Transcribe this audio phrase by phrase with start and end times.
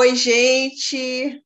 [0.00, 1.44] Oi, gente!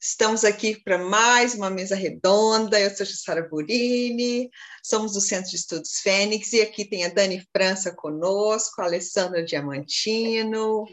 [0.00, 2.80] Estamos aqui para mais uma mesa redonda.
[2.80, 4.48] Eu sou Jussara Burini,
[4.82, 9.44] somos do Centro de Estudos Fênix, e aqui tem a Dani França conosco, a Alessandra
[9.44, 10.86] Diamantino.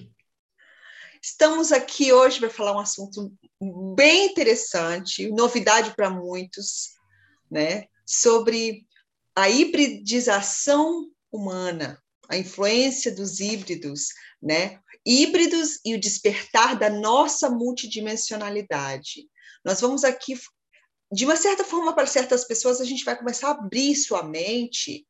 [1.24, 3.34] Estamos aqui hoje para falar um assunto
[3.96, 6.90] bem interessante, novidade para muitos,
[7.50, 7.86] né?
[8.06, 8.86] Sobre
[9.34, 14.10] a hibridização humana, a influência dos híbridos,
[14.42, 14.80] né?
[15.06, 19.26] híbridos e o despertar da nossa multidimensionalidade.
[19.64, 20.38] Nós vamos aqui,
[21.12, 25.08] de uma certa forma, para certas pessoas, a gente vai começar a abrir sua mente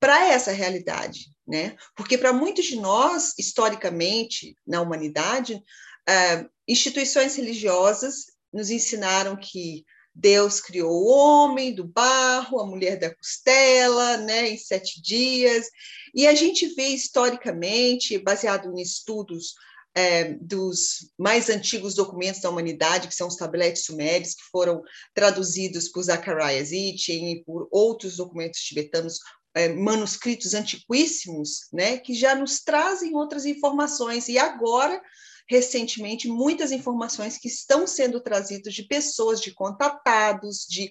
[0.00, 1.76] para essa realidade, né?
[1.94, 9.84] Porque para muitos de nós, historicamente, na humanidade, uh, instituições religiosas nos ensinaram que
[10.14, 15.66] Deus criou o homem do barro, a mulher da costela, né, em sete dias.
[16.14, 19.54] E a gente vê historicamente, baseado em estudos
[19.94, 25.88] é, dos mais antigos documentos da humanidade, que são os tabletes sumérios, que foram traduzidos
[25.88, 29.18] por Zacharias Sitchin e por outros documentos tibetanos,
[29.54, 34.28] é, manuscritos antiquíssimos, né, que já nos trazem outras informações.
[34.28, 35.00] E agora
[35.48, 40.90] recentemente muitas informações que estão sendo trazidas de pessoas, de contatados, de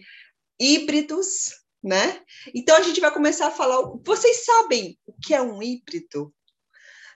[0.59, 1.51] híbridos,
[1.83, 2.21] né?
[2.53, 3.81] Então a gente vai começar a falar.
[4.03, 6.33] Vocês sabem o que é um híbrido?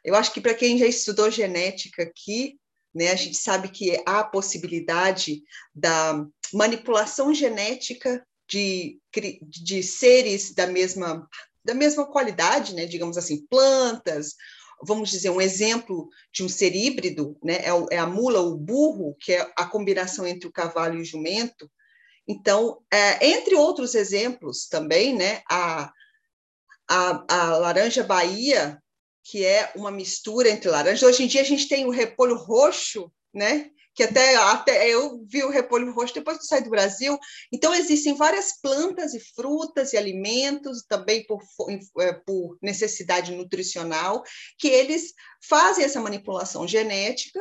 [0.04, 2.60] Eu acho que para quem já estudou genética aqui,
[2.94, 5.44] né, a gente sabe que há a possibilidade
[5.74, 9.00] da manipulação genética de,
[9.42, 11.28] de seres da mesma
[11.64, 14.36] da mesma qualidade, né, digamos assim, plantas,
[14.84, 19.16] vamos dizer, um exemplo de um ser híbrido, né, é, é a mula, o burro,
[19.20, 21.70] que é a combinação entre o cavalo e o jumento.
[22.28, 25.92] Então, é, entre outros exemplos também, né, a,
[26.90, 28.82] a, a laranja Bahia,
[29.24, 31.06] que é uma mistura entre laranja.
[31.06, 35.44] Hoje em dia a gente tem o repolho roxo, né, que até, até eu vi
[35.44, 37.18] o repolho roxo depois que saí do Brasil.
[37.52, 41.42] Então, existem várias plantas e frutas e alimentos, também por,
[42.00, 44.22] é, por necessidade nutricional,
[44.60, 45.16] que eles
[45.50, 47.40] fazem essa manipulação genética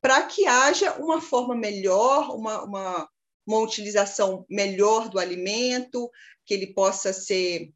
[0.00, 3.08] para que haja uma forma melhor, uma, uma,
[3.44, 6.08] uma utilização melhor do alimento,
[6.44, 7.72] que ele possa ser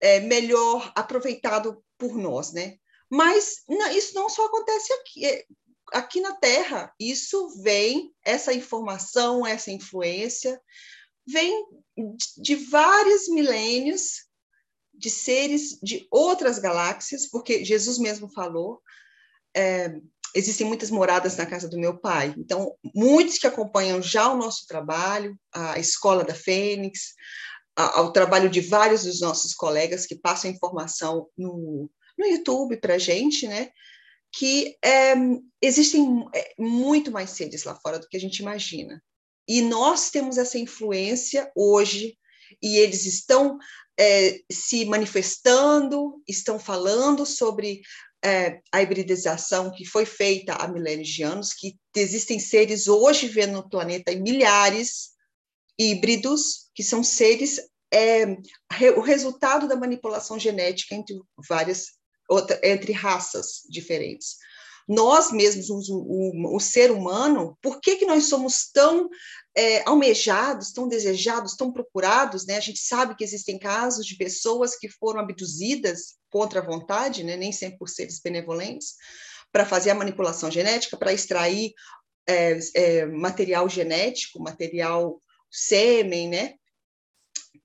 [0.00, 2.76] é, melhor aproveitado por nós, né?
[3.10, 5.44] Mas não, isso não só acontece aqui, é,
[5.92, 10.60] aqui na Terra, isso vem, essa informação, essa influência,
[11.26, 11.64] vem
[12.38, 14.26] de vários milênios
[14.94, 18.82] de seres de outras galáxias, porque Jesus mesmo falou,
[19.56, 19.94] é,
[20.34, 22.34] existem muitas moradas na casa do meu pai.
[22.36, 27.14] Então, muitos que acompanham já o nosso trabalho, a Escola da Fênix,
[27.76, 32.98] ao trabalho de vários dos nossos colegas que passam informação no, no YouTube para a
[32.98, 33.70] gente, né?
[34.32, 35.14] Que é,
[35.60, 39.02] existem é, muito mais seres lá fora do que a gente imagina.
[39.48, 42.16] E nós temos essa influência hoje,
[42.62, 43.58] e eles estão
[43.98, 47.82] é, se manifestando, estão falando sobre
[48.24, 53.52] é, a hibridização que foi feita há milênios de anos, que existem seres hoje vivendo
[53.52, 55.10] no planeta em milhares
[55.78, 57.58] híbridos, que são seres,
[57.92, 58.26] é,
[58.96, 61.18] o resultado da manipulação genética entre
[61.48, 61.99] várias
[62.30, 64.36] outra, entre raças diferentes.
[64.88, 69.08] Nós mesmos, o, o, o, ser humano, por que, que nós somos tão
[69.54, 72.46] é, almejados, tão desejados, tão procurados?
[72.46, 72.56] Né?
[72.56, 77.36] A gente sabe que existem casos de pessoas que foram abduzidas contra a vontade, né?
[77.36, 78.94] nem sempre por seres benevolentes,
[79.52, 81.72] para fazer a manipulação genética, para extrair
[82.26, 85.20] é, é, material genético, material
[85.50, 86.54] sêmen, né?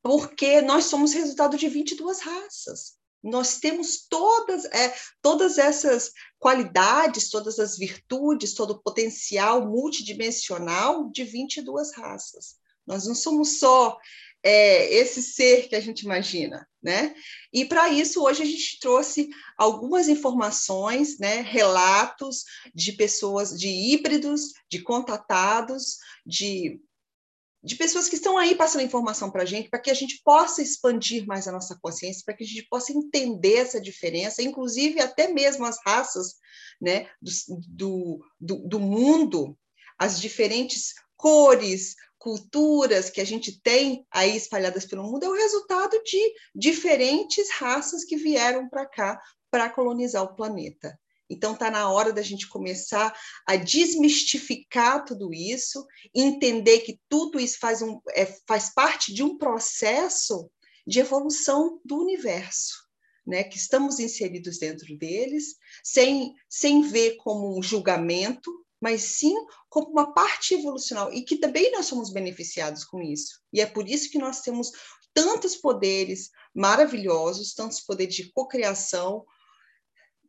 [0.01, 2.94] Porque nós somos resultado de 22 raças
[3.25, 11.23] nós temos todas, é, todas essas qualidades, todas as virtudes, todo o potencial multidimensional de
[11.23, 12.55] 22 raças.
[12.85, 13.97] Nós não somos só
[14.43, 17.15] é, esse ser que a gente imagina, né?
[17.51, 19.27] E para isso hoje a gente trouxe
[19.57, 22.43] algumas informações, né, relatos
[22.75, 26.79] de pessoas, de híbridos, de contatados, de
[27.65, 30.61] de pessoas que estão aí passando informação para a gente, para que a gente possa
[30.61, 35.29] expandir mais a nossa consciência, para que a gente possa entender essa diferença, inclusive até
[35.29, 36.35] mesmo as raças
[36.79, 37.09] né,
[37.67, 39.57] do, do, do mundo,
[39.97, 45.99] as diferentes cores, culturas que a gente tem aí espalhadas pelo mundo, é o resultado
[46.03, 49.19] de diferentes raças que vieram para cá
[49.49, 50.95] para colonizar o planeta.
[51.29, 53.13] Então, está na hora da gente começar
[53.47, 59.37] a desmistificar tudo isso, entender que tudo isso faz, um, é, faz parte de um
[59.37, 60.49] processo
[60.85, 62.75] de evolução do universo,
[63.25, 63.43] né?
[63.43, 69.33] que estamos inseridos dentro deles, sem, sem ver como um julgamento, mas sim
[69.67, 73.41] como uma parte evolucional e que também nós somos beneficiados com isso.
[73.51, 74.71] E é por isso que nós temos
[75.11, 79.25] tantos poderes maravilhosos, tantos poderes de cocriação,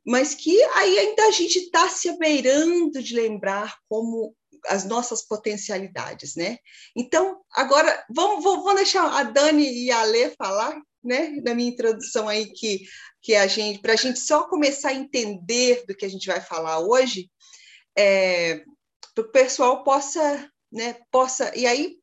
[0.06, 4.34] mas que aí ainda a gente está se abeirando de lembrar como
[4.68, 6.58] as nossas potencialidades, né?
[6.96, 12.28] Então, agora, vamos, vamos deixar a Dani e a Lê falar, né, na minha introdução
[12.28, 12.82] aí, que,
[13.20, 16.40] que a gente, para a gente só começar a entender do que a gente vai
[16.40, 17.30] falar hoje,
[17.96, 18.62] é,
[19.14, 21.96] para o pessoal possa, né, possa, e aí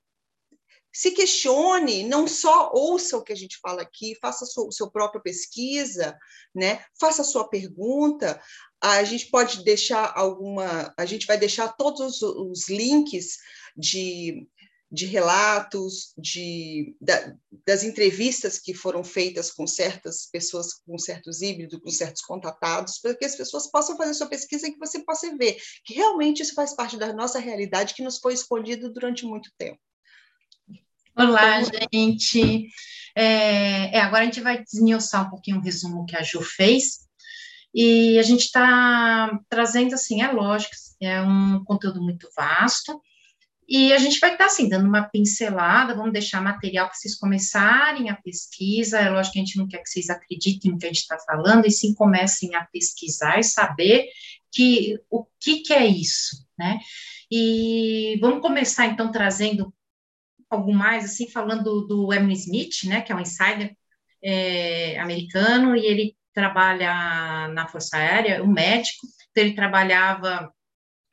[0.93, 5.19] se questione, não só ouça o que a gente fala aqui, faça a sua, própria
[5.19, 6.15] pesquisa,
[6.53, 6.85] né?
[6.99, 8.39] Faça a sua pergunta.
[8.79, 13.37] A gente pode deixar alguma, a gente vai deixar todos os links
[13.75, 14.47] de,
[14.91, 17.33] de relatos, de, da,
[17.65, 23.15] das entrevistas que foram feitas com certas pessoas, com certos híbridos, com certos contatados, para
[23.15, 26.53] que as pessoas possam fazer sua pesquisa e que você possa ver que realmente isso
[26.53, 29.79] faz parte da nossa realidade que nos foi escondido durante muito tempo.
[31.15, 31.61] Olá,
[31.93, 32.67] gente.
[33.15, 37.03] É, é, agora a gente vai desmiuçar um pouquinho o resumo que a Ju fez.
[37.71, 42.99] E a gente está trazendo, assim, é lógico, é um conteúdo muito vasto.
[43.69, 47.15] E a gente vai estar, tá, assim, dando uma pincelada, vamos deixar material para vocês
[47.15, 48.97] começarem a pesquisa.
[48.97, 51.19] É lógico que a gente não quer que vocês acreditem no que a gente está
[51.19, 54.07] falando, e sim comecem a pesquisar e saber
[54.51, 56.79] que, o que, que é isso, né?
[57.29, 59.71] E vamos começar, então, trazendo
[60.53, 63.75] algo mais, assim, falando do Emily Smith, né, que é um insider
[64.23, 70.51] é, americano, e ele trabalha na Força Aérea, um médico, então ele trabalhava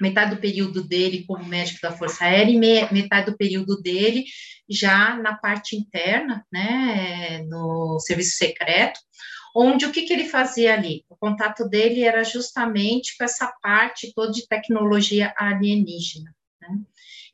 [0.00, 4.24] metade do período dele como médico da Força Aérea e metade do período dele
[4.68, 8.98] já na parte interna, né, no serviço secreto,
[9.54, 11.04] onde o que, que ele fazia ali?
[11.08, 16.34] O contato dele era justamente com essa parte toda de tecnologia alienígena.
[16.60, 16.78] Né?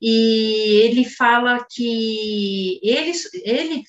[0.01, 3.13] E ele fala que ele,
[3.45, 3.83] ele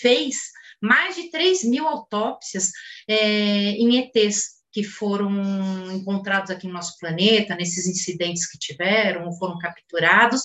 [0.00, 0.36] fez
[0.80, 2.70] mais de 3 mil autópsias
[3.08, 9.58] é, em ETs que foram encontrados aqui no nosso planeta, nesses incidentes que tiveram, foram
[9.58, 10.42] capturados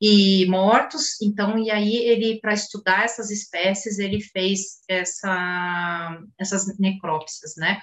[0.00, 1.20] e mortos.
[1.20, 7.82] Então, e aí ele, para estudar essas espécies, ele fez essa, essas necrópsias, né?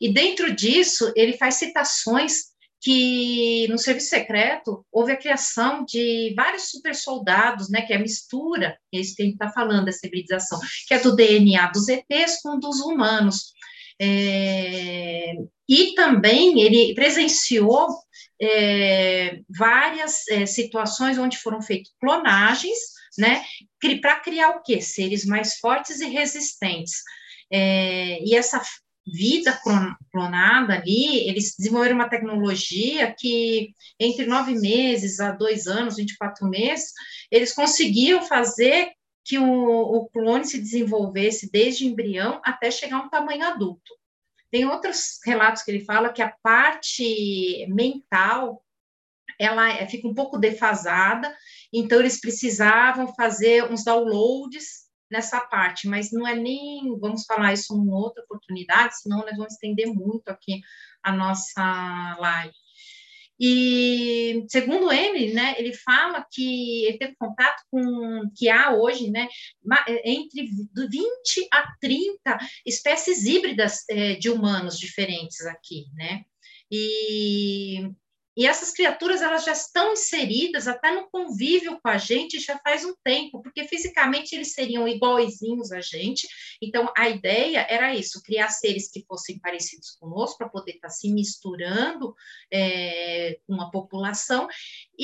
[0.00, 2.51] E dentro disso, ele faz citações
[2.82, 8.00] que no serviço secreto houve a criação de vários super soldados, né, que é a
[8.00, 10.58] mistura, é isso que a gente está falando, essa hibridização,
[10.88, 13.52] que é do DNA dos ETs com dos humanos.
[14.00, 15.34] É,
[15.68, 17.86] e também ele presenciou
[18.40, 22.78] é, várias é, situações onde foram feitas clonagens,
[23.16, 23.44] né,
[24.00, 24.80] para criar o quê?
[24.80, 26.94] Seres mais fortes e resistentes.
[27.52, 28.60] É, e essa
[29.06, 29.58] vida
[30.10, 36.92] clonada ali, eles desenvolveram uma tecnologia que, entre nove meses a dois anos, 24 meses,
[37.30, 38.92] eles conseguiam fazer
[39.24, 43.92] que o, o clone se desenvolvesse desde embrião até chegar a um tamanho adulto.
[44.50, 48.62] Tem outros relatos que ele fala que a parte mental
[49.38, 51.34] ela é, fica um pouco defasada,
[51.72, 54.81] então eles precisavam fazer uns downloads
[55.12, 59.52] nessa parte, mas não é nem, vamos falar isso em outra oportunidade, senão nós vamos
[59.52, 60.60] estender muito aqui
[61.02, 62.54] a nossa live.
[63.38, 69.28] E segundo ele, né, ele fala que ele teve contato com que há hoje, né,
[70.04, 71.02] entre 20
[71.52, 76.22] a 30 espécies híbridas é, de humanos diferentes aqui, né?
[76.70, 77.90] E
[78.36, 82.84] e essas criaturas elas já estão inseridas até no convívio com a gente já faz
[82.84, 86.26] um tempo, porque fisicamente eles seriam iguaizinhos a gente.
[86.60, 90.94] Então a ideia era isso, criar seres que fossem parecidos conosco para poder estar tá
[90.94, 92.14] se misturando
[92.50, 94.48] é, com a população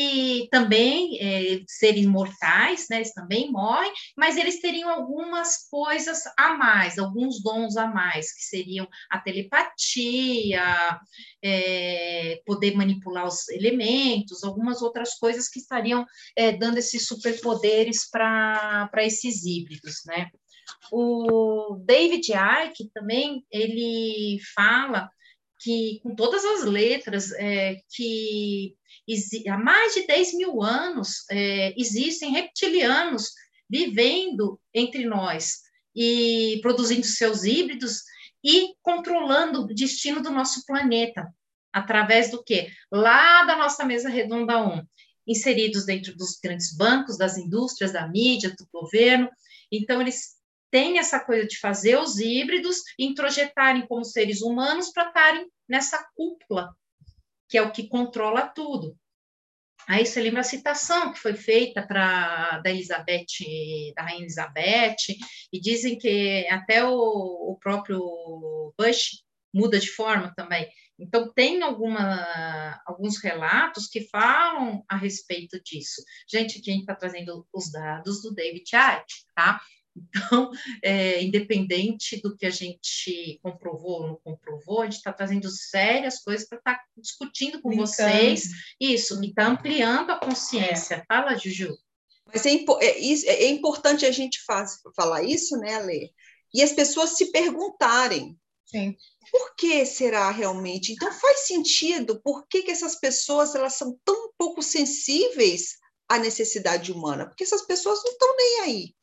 [0.00, 2.98] e também é, seres mortais, né?
[2.98, 8.42] Eles também morrem, mas eles teriam algumas coisas a mais, alguns dons a mais, que
[8.42, 11.00] seriam a telepatia,
[11.42, 18.88] é, poder manipular os elementos, algumas outras coisas que estariam é, dando esses superpoderes para
[18.98, 20.30] esses híbridos, né?
[20.92, 25.10] O David Icke também, ele fala
[25.58, 28.74] que, com todas as letras, é, que
[29.48, 33.32] há mais de 10 mil anos é, existem reptilianos
[33.68, 35.62] vivendo entre nós
[35.94, 38.02] e produzindo seus híbridos
[38.44, 41.26] e controlando o destino do nosso planeta.
[41.72, 42.70] Através do quê?
[42.90, 44.82] Lá da nossa mesa redonda 1,
[45.26, 49.28] inseridos dentro dos grandes bancos, das indústrias, da mídia, do governo.
[49.70, 50.37] Então, eles
[50.70, 56.74] têm essa coisa de fazer os híbridos introjetarem como seres humanos para estarem nessa cúpula
[57.48, 58.96] que é o que controla tudo.
[59.88, 64.96] Aí você lembra a citação que foi feita para da Elizabeth, da Rainha Elizabeth,
[65.50, 67.98] e dizem que até o, o próprio
[68.78, 69.22] Bush
[69.52, 70.68] muda de forma também.
[70.98, 76.02] Então, tem alguma, alguns relatos que falam a respeito disso.
[76.30, 79.58] Gente, gente está trazendo os dados do David Icke, tá?
[80.08, 80.50] Então,
[80.82, 86.20] é, independente do que a gente comprovou ou não comprovou, a gente está trazendo sérias
[86.20, 87.88] coisas para estar tá discutindo com Brincando.
[87.88, 88.50] vocês.
[88.80, 90.96] Isso, e está ampliando a consciência.
[90.96, 91.04] É.
[91.06, 91.76] Fala, Juju.
[92.32, 96.10] Mas é, é, é, importante a gente faz, falar isso, né, Lê?
[96.52, 98.38] E as pessoas se perguntarem.
[98.66, 98.94] Sim.
[99.30, 100.92] Por que será realmente?
[100.92, 102.20] Então faz sentido.
[102.22, 105.78] Por que, que essas pessoas elas são tão pouco sensíveis
[106.08, 107.26] à necessidade humana?
[107.26, 108.94] Porque essas pessoas não estão nem aí.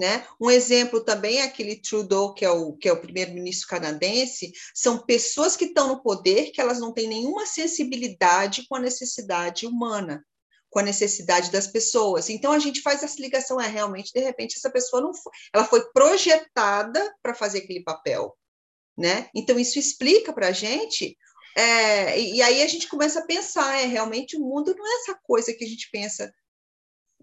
[0.00, 0.26] Né?
[0.40, 5.04] Um exemplo também é aquele Trudeau, que é o, que é o primeiro-ministro canadense, são
[5.04, 10.24] pessoas que estão no poder que elas não têm nenhuma sensibilidade com a necessidade humana,
[10.70, 12.30] com a necessidade das pessoas.
[12.30, 15.66] Então a gente faz essa ligação, é realmente, de repente, essa pessoa não foi, ela
[15.66, 18.34] foi projetada para fazer aquele papel.
[18.96, 19.28] Né?
[19.34, 21.14] Então isso explica para a gente
[21.58, 25.20] é, e aí a gente começa a pensar, é realmente o mundo não é essa
[25.22, 26.32] coisa que a gente pensa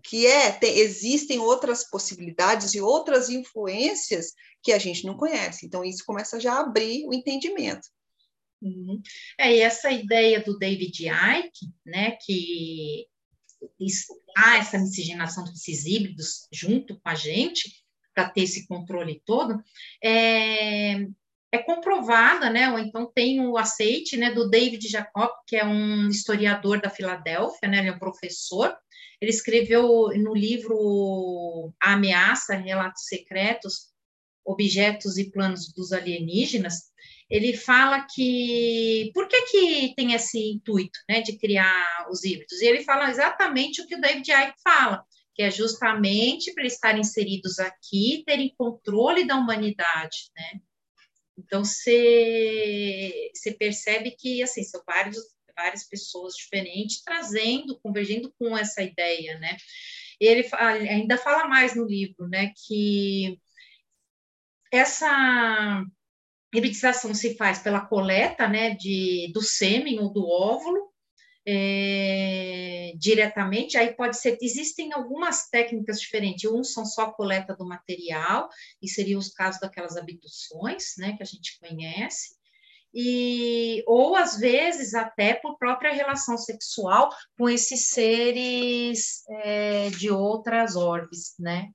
[0.04, 5.66] que é tem, existem outras possibilidades e outras influências que a gente não conhece.
[5.66, 7.88] Então, isso começa já a abrir o entendimento.
[8.62, 9.02] Uhum.
[9.38, 13.08] É, e essa ideia do David Icke, né, que
[14.36, 19.62] há essa miscigenação desses híbridos junto com a gente, para ter esse controle todo,
[20.04, 21.06] é,
[21.52, 26.08] é comprovada, né, ou então tem o aceite, né, do David Jacob, que é um
[26.08, 28.76] historiador da Filadélfia, né, ele é um professor,
[29.20, 33.92] ele escreveu no livro A Ameaça, Relatos Secretos,
[34.46, 36.92] Objetos e Planos dos Alienígenas,
[37.30, 42.62] ele fala que por que, que tem esse intuito né, de criar os híbridos?
[42.62, 45.04] E ele fala exatamente o que o David Icke fala,
[45.36, 50.62] que é justamente para estarem inseridos aqui, terem controle da humanidade, né?
[51.38, 55.18] Então, você percebe que, assim, são vários
[55.58, 59.58] várias pessoas diferentes, trazendo, convergindo com essa ideia, né?
[60.20, 63.40] Ele ainda fala mais no livro, né, que
[64.72, 65.84] essa
[66.54, 70.92] hibridização se faz pela coleta, né, de, do sêmen ou do óvulo,
[71.50, 77.66] é, diretamente, aí pode ser, existem algumas técnicas diferentes, uns são só a coleta do
[77.66, 78.50] material,
[78.82, 82.37] e seriam os casos daquelas abduções, né, que a gente conhece,
[83.00, 90.76] e ou às vezes até por própria relação sexual com esses seres é, de outras
[90.76, 91.70] orbes, né?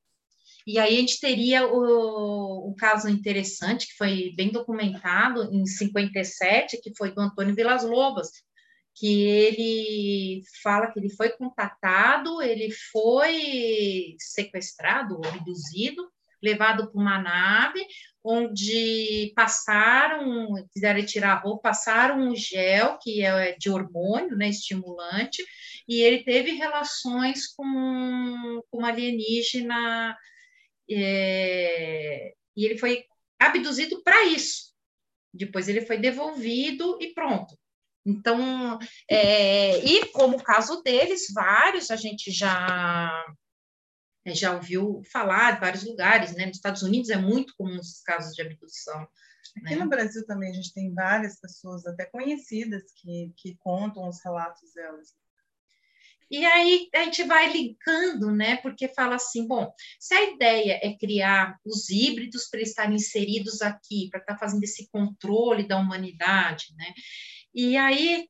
[0.67, 6.81] E aí a gente teria o, um caso interessante que foi bem documentado em 57,
[6.83, 8.29] que foi do Antônio Vilas Lobas,
[8.93, 16.11] que ele fala que ele foi contatado, ele foi sequestrado, abduzido,
[16.43, 17.87] levado para uma nave,
[18.25, 25.45] onde passaram, fizeram tirar a roupa, passaram um gel que é de hormônio, né, estimulante,
[25.89, 30.17] e ele teve relações com, com alienígena,
[30.91, 33.05] é, e ele foi
[33.39, 34.73] abduzido para isso.
[35.35, 37.57] Depois ele foi devolvido e pronto.
[38.05, 43.11] Então, é, e como o caso deles, vários a gente já
[44.27, 46.47] já ouviu falar de vários lugares, né?
[46.47, 49.07] Nos Estados Unidos é muito comum esses casos de abdução.
[49.57, 49.83] Aqui né?
[49.83, 54.73] no Brasil também a gente tem várias pessoas, até conhecidas, que, que contam os relatos
[54.75, 55.15] delas.
[56.31, 58.57] E aí a gente vai linkando, né?
[58.57, 64.09] Porque fala assim, bom, se a ideia é criar os híbridos para estarem inseridos aqui,
[64.11, 66.87] para estar fazendo esse controle da humanidade, né?
[67.55, 68.27] E aí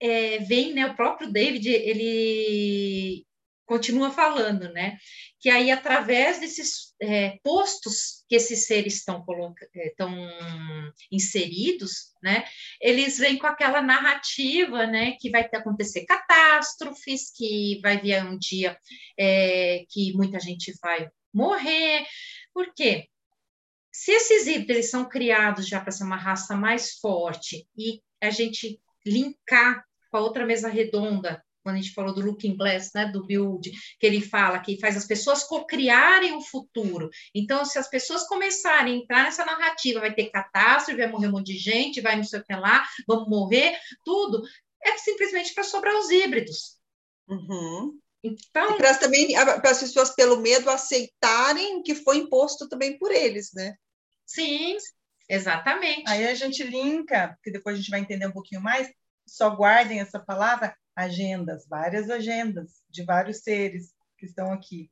[0.00, 0.86] é, vem, né?
[0.86, 3.26] O próprio David, ele
[3.66, 4.98] continua falando, né?
[5.40, 9.24] Que aí, através desses é, postos que esses seres estão,
[9.74, 9.94] é,
[11.10, 12.44] inseridos, né?
[12.80, 15.16] Eles vêm com aquela narrativa, né?
[15.20, 18.76] Que vai acontecer catástrofes, que vai vir um dia
[19.18, 22.04] é, que muita gente vai morrer.
[22.52, 23.08] Por quê?
[23.92, 28.80] Se esses híbridos são criados já para ser uma raça mais forte e a gente
[29.04, 33.24] linkar com a outra mesa redonda quando a gente falou do Looking Glass, né, do
[33.24, 37.08] Build, que ele fala que faz as pessoas co-criarem o futuro.
[37.34, 41.32] Então, se as pessoas começarem a entrar nessa narrativa, vai ter catástrofe, vai morrer um
[41.32, 44.42] monte de gente, vai não sei o que lá, vamos morrer, tudo,
[44.82, 46.78] é simplesmente para sobrar os híbridos.
[47.28, 47.98] Uhum.
[48.24, 53.50] Então, para também para as pessoas pelo medo aceitarem que foi imposto também por eles,
[53.52, 53.74] né?
[54.24, 54.76] Sim,
[55.28, 56.04] exatamente.
[56.06, 58.88] Aí a gente linka, que depois a gente vai entender um pouquinho mais
[59.26, 64.90] só guardem essa palavra agendas, várias agendas de vários seres que estão aqui.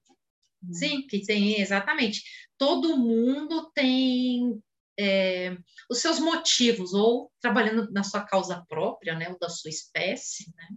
[0.73, 2.23] Sim, que tem, exatamente.
[2.59, 4.61] Todo mundo tem
[4.99, 5.57] é,
[5.89, 10.69] os seus motivos, ou trabalhando na sua causa própria, né, ou da sua espécie, né?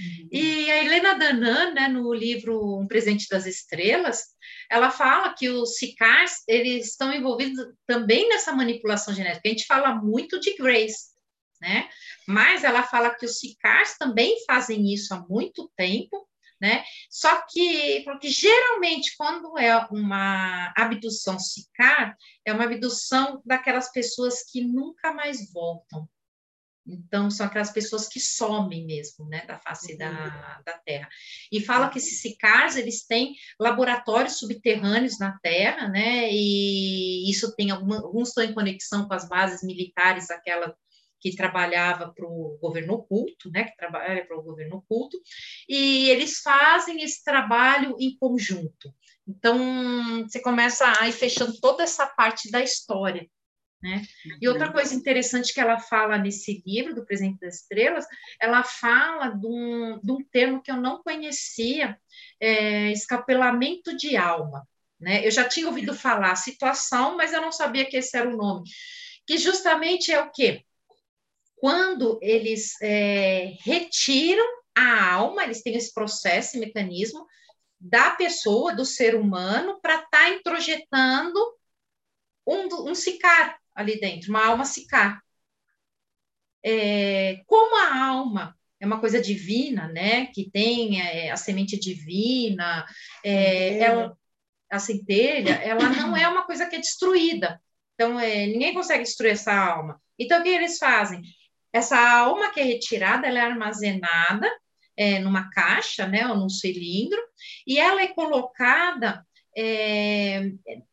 [0.00, 0.28] Uhum.
[0.32, 4.22] E a Helena Danan, né, no livro Um Presente das Estrelas,
[4.70, 9.42] ela fala que os SICARs, eles estão envolvidos também nessa manipulação genética.
[9.44, 11.11] A gente fala muito de Grace,
[11.62, 11.88] né?
[12.26, 16.28] Mas ela fala que os SICARs também fazem isso há muito tempo,
[16.60, 16.84] né?
[17.08, 24.60] Só que, porque geralmente, quando é uma abdução SICAR, é uma abdução daquelas pessoas que
[24.62, 26.08] nunca mais voltam.
[26.84, 29.98] Então, são aquelas pessoas que somem mesmo, né, da face uhum.
[29.98, 31.08] da, da Terra.
[31.50, 37.70] E fala que esses SICARs, eles têm laboratórios subterrâneos na Terra, né, e isso tem,
[37.70, 40.76] alguma, alguns estão em conexão com as bases militares, aquela
[41.22, 45.16] que trabalhava para o governo oculto, né, que trabalha para o governo oculto,
[45.68, 48.92] e eles fazem esse trabalho em conjunto.
[49.26, 53.28] Então, você começa a ir fechando toda essa parte da história,
[53.80, 54.02] né?
[54.40, 54.72] E outra uhum.
[54.72, 58.06] coisa interessante que ela fala nesse livro, do Presente das Estrelas,
[58.40, 61.98] ela fala de um, de um termo que eu não conhecia,
[62.40, 64.66] é, escapelamento de alma.
[65.00, 65.26] Né?
[65.26, 68.68] Eu já tinha ouvido falar situação, mas eu não sabia que esse era o nome.
[69.26, 70.64] Que justamente é o quê?
[71.62, 77.24] Quando eles é, retiram a alma, eles têm esse processo, esse mecanismo
[77.78, 81.38] da pessoa, do ser humano, para estar tá introjetando
[82.44, 85.22] um, um sicar ali dentro, uma alma sicar.
[86.64, 90.26] É, como a alma é uma coisa divina, né?
[90.26, 92.84] Que tem é, a semente divina,
[93.24, 94.18] é, ela,
[94.68, 97.62] a centelha, ela não é uma coisa que é destruída.
[97.94, 100.02] Então, é, ninguém consegue destruir essa alma.
[100.18, 101.22] Então, o que eles fazem?
[101.72, 104.50] Essa alma que é retirada, ela é armazenada
[104.96, 107.20] é, numa caixa, né, ou num cilindro,
[107.66, 110.50] e ela é colocada é,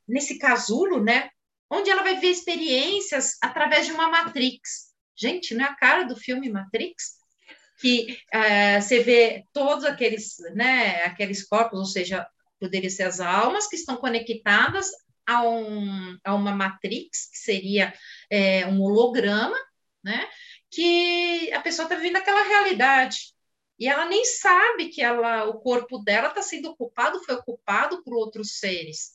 [0.07, 1.29] nesse casulo, né,
[1.69, 4.89] onde ela vai ver experiências através de uma matrix.
[5.15, 7.19] Gente, não é a cara do filme Matrix?
[7.81, 12.25] Que é, você vê todos aqueles, né, aqueles corpos, ou seja,
[12.59, 14.89] poderiam ser as almas que estão conectadas
[15.27, 17.93] a, um, a uma matrix, que seria
[18.29, 19.57] é, um holograma,
[20.03, 20.27] né?
[20.71, 23.33] Que a pessoa está vivendo aquela realidade.
[23.79, 28.13] E ela nem sabe que ela, o corpo dela está sendo ocupado, foi ocupado por
[28.13, 29.11] outros seres.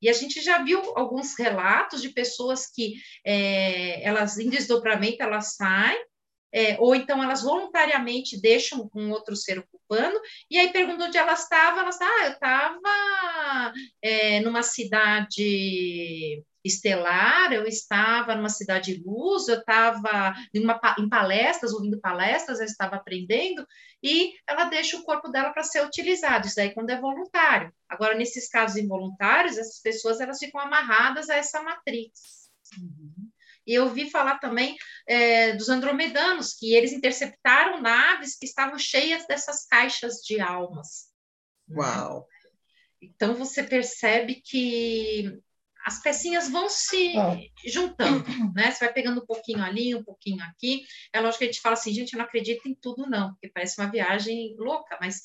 [0.00, 5.54] E a gente já viu alguns relatos de pessoas que é, elas, em desdobramento, elas
[5.54, 6.04] saem,
[6.52, 11.44] é, ou então elas voluntariamente deixam um outro ser ocupando, e aí perguntam onde elas
[11.44, 19.58] estavam, elas ah, eu estava é, numa cidade estelar, eu estava numa cidade luz, eu
[19.58, 20.62] estava em,
[20.98, 23.66] em palestras, ouvindo palestras, eu estava aprendendo,
[24.02, 27.72] e ela deixa o corpo dela para ser utilizado, isso aí quando é voluntário.
[27.88, 32.50] Agora, nesses casos involuntários, essas pessoas elas ficam amarradas a essa matriz.
[32.78, 33.30] Uhum.
[33.66, 39.26] E eu vi falar também é, dos andromedanos, que eles interceptaram naves que estavam cheias
[39.26, 41.08] dessas caixas de almas.
[41.68, 41.76] Né?
[41.78, 42.26] Uau!
[43.00, 45.40] Então você percebe que
[45.84, 47.36] as pecinhas vão se ah.
[47.66, 48.70] juntando, né?
[48.70, 50.84] Você vai pegando um pouquinho ali, um pouquinho aqui.
[51.12, 53.48] É lógico que a gente fala assim, gente, eu não acredito em tudo, não, porque
[53.48, 55.20] parece uma viagem louca, mas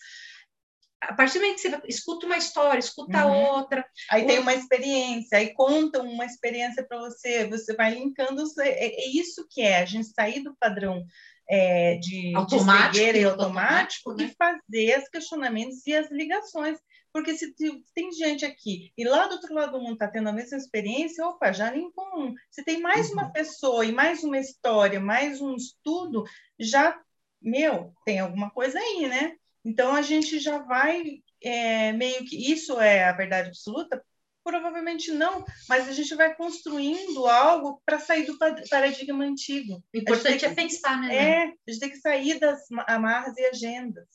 [1.02, 3.34] a partir do momento que você escuta uma história, escuta uhum.
[3.34, 3.86] outra.
[4.10, 8.44] Aí tem uma experiência, aí contam uma experiência para você, você vai linkando.
[8.60, 11.06] É, é, isso que é, a gente sair do padrão
[11.50, 14.26] é, de, automático, de e automático, automático né?
[14.26, 16.80] e fazer os questionamentos e as ligações.
[17.18, 17.52] Porque se
[17.96, 21.26] tem gente aqui e lá do outro lado do mundo está tendo a mesma experiência,
[21.26, 22.36] opa, já nem comum.
[22.52, 23.14] Se tem mais uhum.
[23.14, 26.26] uma pessoa e mais uma história, mais um estudo,
[26.60, 26.96] já,
[27.42, 29.36] meu, tem alguma coisa aí, né?
[29.66, 34.00] Então a gente já vai é, meio que isso é a verdade absoluta?
[34.44, 39.84] Provavelmente não, mas a gente vai construindo algo para sair do paradigma antigo.
[39.92, 41.16] O importante é pensar, né?
[41.16, 44.06] É, a gente tem que sair das amarras e agendas.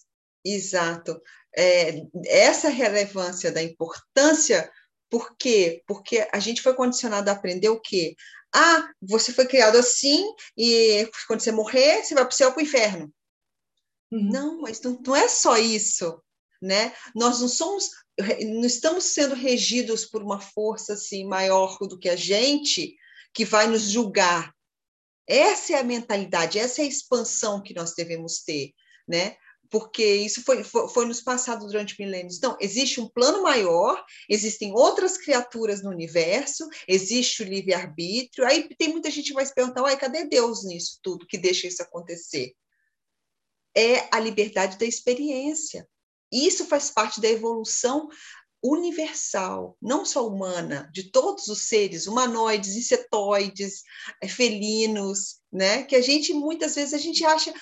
[0.44, 1.20] Exato.
[1.56, 4.70] É, essa relevância da importância,
[5.10, 5.82] por quê?
[5.86, 8.16] Porque a gente foi condicionado a aprender o quê?
[8.54, 10.24] Ah, você foi criado assim,
[10.56, 13.12] e quando você morrer, você vai para o céu para o inferno.
[14.10, 14.30] Uhum.
[14.30, 16.22] Não, mas não, não é só isso,
[16.60, 16.94] né?
[17.14, 22.16] Nós não somos, não estamos sendo regidos por uma força assim maior do que a
[22.16, 22.94] gente
[23.32, 24.54] que vai nos julgar.
[25.26, 28.72] Essa é a mentalidade, essa é a expansão que nós devemos ter,
[29.08, 29.36] né?
[29.72, 32.38] Porque isso foi, foi, foi, nos passado durante milênios.
[32.40, 38.46] Não, existe um plano maior, existem outras criaturas no universo, existe o livre-arbítrio.
[38.46, 41.66] Aí tem muita gente que vai se perguntar, uai, cadê Deus nisso tudo que deixa
[41.66, 42.52] isso acontecer?
[43.76, 45.88] é a liberdade da experiência.
[46.30, 48.08] Isso faz parte da evolução
[48.62, 53.82] universal, não só humana, de todos os seres, humanoides, insetoides,
[54.22, 55.82] eh, felinos, né?
[55.82, 57.52] Que a gente muitas vezes a gente acha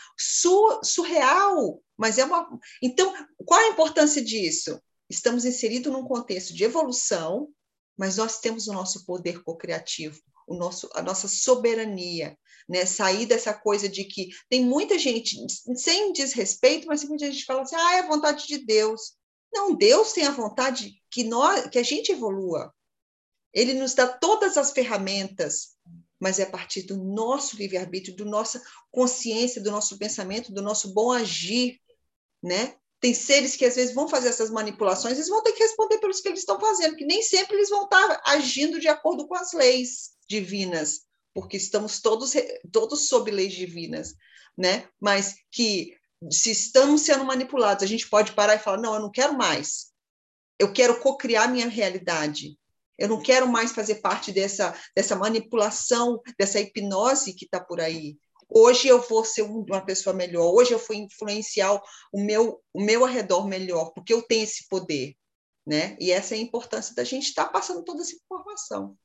[0.82, 2.46] surreal, mas é uma.
[2.82, 3.12] Então,
[3.46, 4.80] qual a importância disso?
[5.08, 7.48] Estamos inseridos num contexto de evolução,
[7.96, 12.36] mas nós temos o nosso poder co-criativo, o nosso, a nossa soberania,
[12.68, 12.84] né?
[12.84, 15.36] Sair dessa coisa de que tem muita gente,
[15.76, 19.18] sem desrespeito, mas muita gente fala assim, ah, é vontade de Deus.
[19.52, 22.72] Não, Deus tem a vontade que, nós, que a gente evolua.
[23.52, 25.76] Ele nos dá todas as ferramentas,
[26.20, 30.92] mas é a partir do nosso livre-arbítrio, da nossa consciência, do nosso pensamento, do nosso
[30.92, 31.80] bom agir,
[32.42, 32.76] né?
[33.00, 36.20] Tem seres que às vezes vão fazer essas manipulações, eles vão ter que responder pelos
[36.20, 39.52] que eles estão fazendo, que nem sempre eles vão estar agindo de acordo com as
[39.52, 41.00] leis divinas,
[41.34, 42.34] porque estamos todos
[42.70, 44.14] todos sob leis divinas,
[44.56, 44.86] né?
[45.00, 45.96] Mas que
[46.28, 49.90] se estamos sendo manipulados, a gente pode parar e falar: não, eu não quero mais.
[50.58, 52.58] Eu quero co-criar minha realidade.
[52.98, 58.18] Eu não quero mais fazer parte dessa, dessa manipulação, dessa hipnose que está por aí.
[58.46, 60.52] Hoje eu vou ser uma pessoa melhor.
[60.52, 61.80] Hoje eu vou influenciar
[62.12, 65.14] o meu, o meu arredor melhor, porque eu tenho esse poder.
[65.66, 65.96] Né?
[65.98, 68.98] E essa é a importância da gente estar tá passando toda essa informação.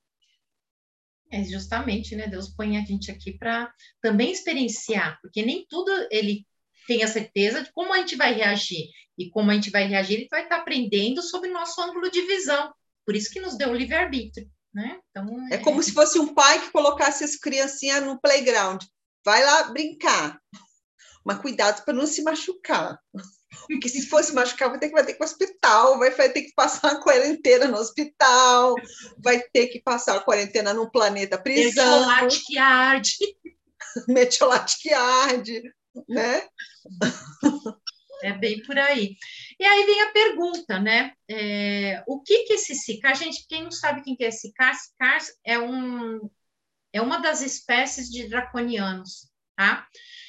[1.31, 2.27] É justamente, né?
[2.27, 6.45] Deus põe a gente aqui para também experienciar, porque nem tudo ele
[6.87, 8.89] tenha certeza de como a gente vai reagir.
[9.17, 12.21] E como a gente vai reagir, ele vai estar aprendendo sobre o nosso ângulo de
[12.21, 12.73] visão.
[13.05, 14.49] Por isso que nos deu o livre-arbítrio.
[14.73, 14.99] Né?
[15.09, 15.55] Então, é...
[15.55, 18.83] é como se fosse um pai que colocasse as criancinhas no playground.
[19.23, 20.39] Vai lá brincar.
[21.23, 22.99] Mas cuidado para não se machucar.
[23.67, 26.11] Porque se fosse machucar, vai ter que, vai ter que ir para o hospital, vai,
[26.11, 28.75] vai ter que passar a quarentena no hospital,
[29.17, 32.01] vai ter que passar a quarentena no planeta prisão.
[32.05, 33.17] Metiolate que arde.
[34.07, 35.63] Metiolate que arde
[36.07, 36.47] né?
[38.23, 39.15] É bem por aí.
[39.59, 41.13] E aí vem a pergunta, né?
[41.29, 43.15] É, o que que esse cicar?
[43.15, 44.73] Gente, quem não sabe quem que é cicar?
[44.73, 46.29] Cicar é um
[46.93, 49.85] é uma das espécies de draconianos, tá?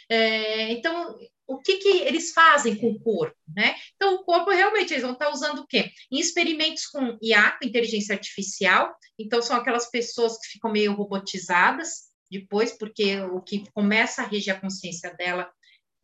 [0.09, 3.77] É, então, o que que eles fazem com o corpo, né?
[3.95, 5.93] Então, o corpo realmente eles vão estar usando o quê?
[6.11, 8.97] Em experimentos com IA, com inteligência artificial.
[9.17, 14.57] Então, são aquelas pessoas que ficam meio robotizadas depois, porque o que começa a reger
[14.57, 15.49] a consciência dela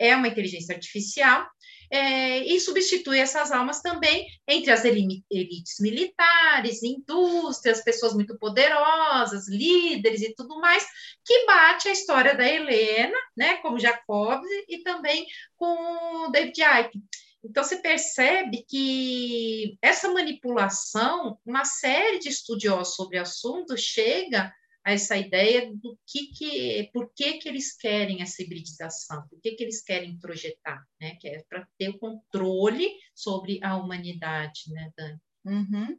[0.03, 1.47] é uma inteligência artificial,
[1.89, 10.23] é, e substitui essas almas também entre as elites militares, indústrias, pessoas muito poderosas, líderes
[10.23, 10.87] e tudo mais,
[11.23, 16.99] que bate a história da Helena, né, como Jacob, e também com David Icke.
[17.45, 24.51] Então, você percebe que essa manipulação, uma série de estudiosos sobre o assunto chega
[24.85, 29.53] a essa ideia do que que, por que que eles querem essa hibridização, por que
[29.53, 31.17] que eles querem projetar, né?
[31.21, 35.19] Que é para ter o controle sobre a humanidade, né, Dani?
[35.45, 35.99] Uhum.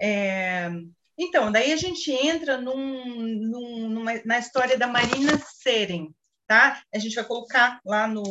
[0.00, 0.70] É,
[1.18, 6.12] então, daí a gente entra num, num, numa, na história da Marina Seren,
[6.46, 6.82] tá?
[6.92, 8.22] A gente vai colocar lá no,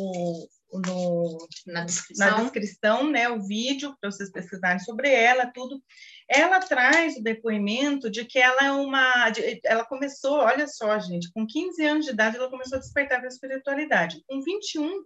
[0.72, 2.30] no, na, descrição.
[2.30, 5.82] na descrição, né, o vídeo para vocês pesquisarem sobre ela, tudo.
[6.28, 11.30] Ela traz o depoimento de que ela é uma, de, ela começou, olha só, gente,
[11.32, 14.22] com 15 anos de idade ela começou a despertar para a espiritualidade.
[14.26, 15.04] Com 21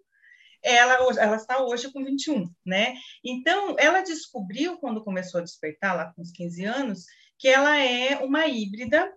[0.62, 2.94] ela, ela está hoje com 21, né?
[3.24, 7.04] Então, ela descobriu, quando começou a despertar, lá com os 15 anos,
[7.38, 9.12] que ela é uma híbrida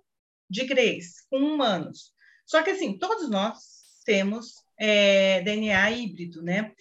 [0.49, 2.13] de Grace, com humanos.
[2.45, 3.57] Só que, assim, todos nós
[4.05, 6.73] temos é, DNA híbrido, né?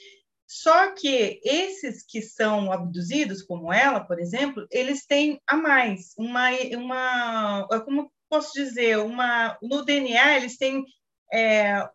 [0.53, 6.51] Só que esses que são abduzidos, como ela, por exemplo, eles têm a mais, uma,
[6.77, 10.85] uma como posso dizer, uma, no DNA eles têm
[11.33, 11.89] é,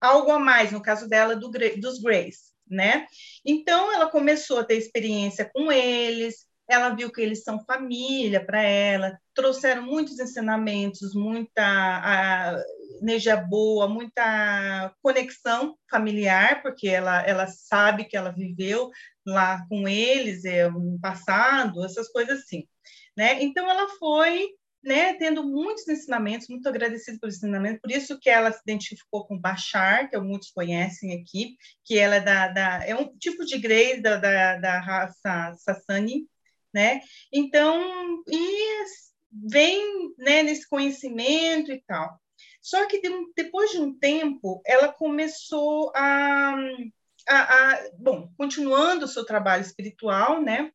[0.00, 3.06] algo a mais, no caso dela, do, dos Greys, né?
[3.44, 8.62] Então, ela começou a ter experiência com eles, ela viu que eles são família para
[8.62, 12.62] ela, trouxeram muitos ensinamentos, muita
[13.00, 18.90] energia boa, muita conexão familiar, porque ela, ela sabe que ela viveu
[19.24, 22.66] lá com eles é, no passado, essas coisas assim.
[23.16, 23.42] Né?
[23.42, 24.48] Então, ela foi
[24.82, 29.38] né, tendo muitos ensinamentos, muito agradecida pelo ensinamento, por isso que ela se identificou com
[29.38, 34.00] Bachar, que muitos conhecem aqui, que ela é, da, da é um tipo de Grey
[34.00, 36.28] da, da, da raça Sassani,
[36.76, 37.00] né?
[37.32, 38.84] Então, e
[39.50, 42.20] vem né, nesse conhecimento e tal.
[42.60, 43.00] Só que
[43.34, 46.54] depois de um tempo, ela começou a,
[47.26, 50.70] a, a bom, continuando o seu trabalho espiritual, né?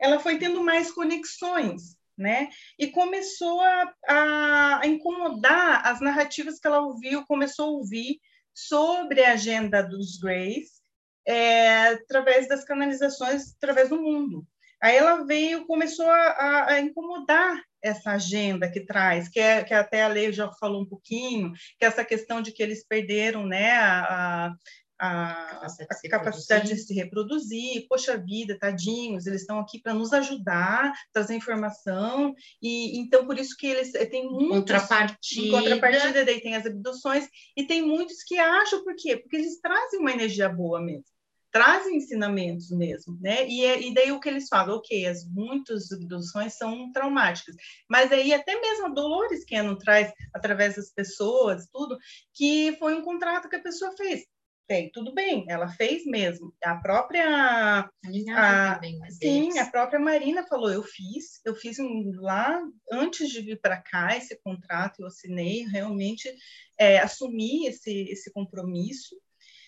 [0.00, 2.48] Ela foi tendo mais conexões, né?
[2.78, 8.18] E começou a, a, a incomodar as narrativas que ela ouviu, começou a ouvir
[8.54, 10.80] sobre a agenda dos Greys
[11.26, 14.46] é, através das canalizações através do mundo.
[14.82, 20.02] Aí ela veio, começou a, a, incomodar essa agenda que traz, que, é, que até
[20.02, 23.72] a lei já falou um pouquinho, que é essa questão de que eles perderam né,
[23.72, 24.54] a,
[24.98, 27.86] a, capacidade, a capacidade de se reproduzir.
[27.88, 33.56] Poxa vida, tadinhos, eles estão aqui para nos ajudar, trazer informação, e então por isso
[33.56, 34.58] que eles eh, têm muitos...
[34.58, 35.46] Contrapartida.
[35.46, 39.16] Em contrapartida, daí tem as abduções, e tem muitos que acham, por quê?
[39.16, 41.15] Porque eles trazem uma energia boa mesmo
[41.56, 43.48] trazem ensinamentos mesmo, né?
[43.48, 47.56] E, é, e daí o que eles falam, ok, as muitas abduções são traumáticas,
[47.88, 51.96] mas aí até mesmo a Dolores Cannon traz através das pessoas, tudo,
[52.34, 54.26] que foi um contrato que a pessoa fez.
[54.68, 56.52] Bem, tudo bem, ela fez mesmo.
[56.62, 57.88] A própria.
[58.36, 62.60] A, também, sim, a própria Marina falou: eu fiz, eu fiz um, lá
[62.92, 66.28] antes de vir para cá esse contrato, eu assinei, realmente
[66.76, 69.16] é, assumi esse, esse compromisso.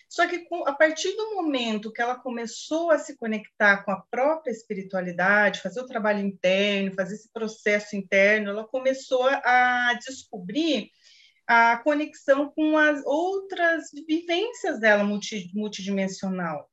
[0.09, 4.51] Só que a partir do momento que ela começou a se conectar com a própria
[4.51, 10.89] espiritualidade, fazer o trabalho interno, fazer esse processo interno, ela começou a descobrir
[11.45, 16.67] a conexão com as outras vivências dela multi, multidimensional.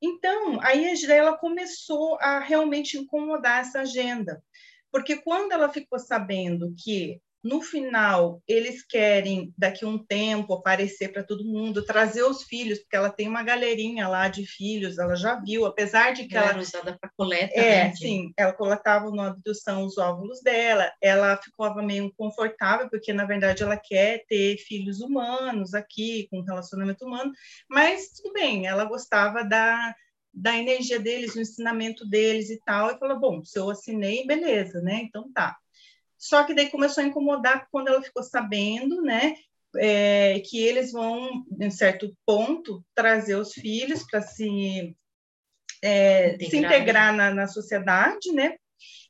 [0.00, 4.44] Então, aí ela começou a realmente incomodar essa agenda,
[4.92, 11.12] porque quando ela ficou sabendo que no final, eles querem, daqui a um tempo, aparecer
[11.12, 15.14] para todo mundo, trazer os filhos, porque ela tem uma galerinha lá de filhos, ela
[15.14, 16.48] já viu, apesar de que ela.
[16.48, 17.52] Era usada para coleta.
[17.54, 23.12] É, né, sim, ela coletava na abdução os óvulos dela, ela ficava meio confortável, porque
[23.12, 27.30] na verdade ela quer ter filhos humanos aqui, com relacionamento humano,
[27.68, 29.94] mas tudo bem, ela gostava da,
[30.32, 34.80] da energia deles, do ensinamento deles e tal, e falou: bom, se eu assinei, beleza,
[34.80, 35.02] né?
[35.02, 35.58] Então tá.
[36.24, 39.36] Só que daí começou a incomodar quando ela ficou sabendo, né,
[39.76, 44.96] é, que eles vão, em certo ponto, trazer os filhos para se,
[45.82, 46.50] é, integrar.
[46.50, 48.56] se integrar na, na sociedade, né?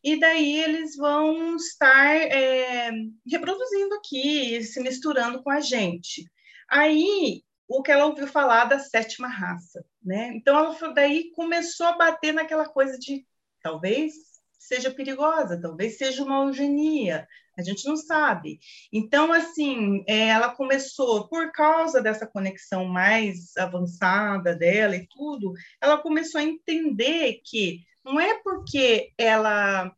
[0.03, 2.91] E daí eles vão estar é,
[3.31, 6.29] reproduzindo aqui, se misturando com a gente.
[6.69, 10.33] Aí, o que ela ouviu falar da sétima raça, né?
[10.35, 13.25] Então, ela daí começou a bater naquela coisa de
[13.63, 14.34] talvez
[14.67, 18.59] seja perigosa, talvez seja uma eugenia, a gente não sabe.
[18.93, 25.99] Então, assim, é, ela começou, por causa dessa conexão mais avançada dela e tudo, ela
[25.99, 29.95] começou a entender que não é porque ela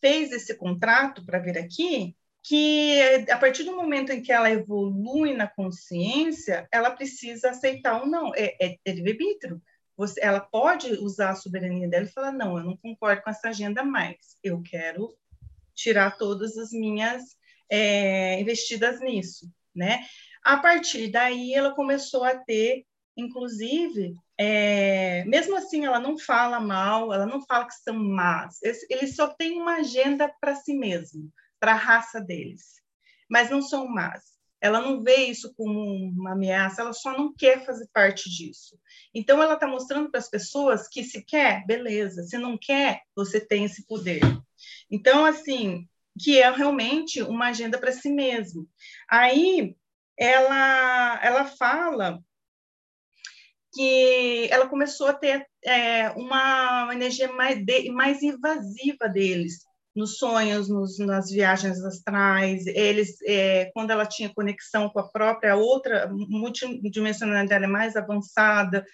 [0.00, 5.32] fez esse contrato para vir aqui que a partir do momento em que ela evolui
[5.32, 9.62] na consciência, ela precisa aceitar ou não, é, é, é livre-arbítrio.
[9.96, 13.48] Você, ela pode usar a soberania dela e falar: não, eu não concordo com essa
[13.48, 15.16] agenda mais, eu quero
[15.74, 17.22] tirar todas as minhas
[17.70, 20.04] é, investidas nisso, né?
[20.42, 22.84] A partir daí, ela começou a ter,
[23.16, 28.58] inclusive, é, mesmo assim, ela não fala mal, ela não fala que são más,
[28.90, 32.82] eles só têm uma agenda para si mesmo, para a raça deles,
[33.28, 34.33] mas não são más
[34.64, 38.78] ela não vê isso como uma ameaça, ela só não quer fazer parte disso.
[39.14, 43.38] Então, ela está mostrando para as pessoas que se quer, beleza, se não quer, você
[43.38, 44.22] tem esse poder.
[44.90, 45.86] Então, assim,
[46.18, 48.66] que é realmente uma agenda para si mesmo.
[49.06, 49.76] Aí,
[50.18, 52.24] ela, ela fala
[53.74, 59.58] que ela começou a ter é, uma energia mais, de, mais invasiva deles,
[59.94, 65.54] nos sonhos, nos, nas viagens astrais, eles, é, quando ela tinha conexão com a própria
[65.56, 68.84] outra multidimensionalidade mais avançada,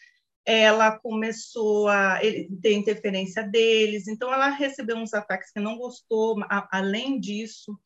[0.45, 2.19] ela começou a
[2.63, 7.79] ter interferência deles, então ela recebeu uns ataques que não gostou, a, além disso,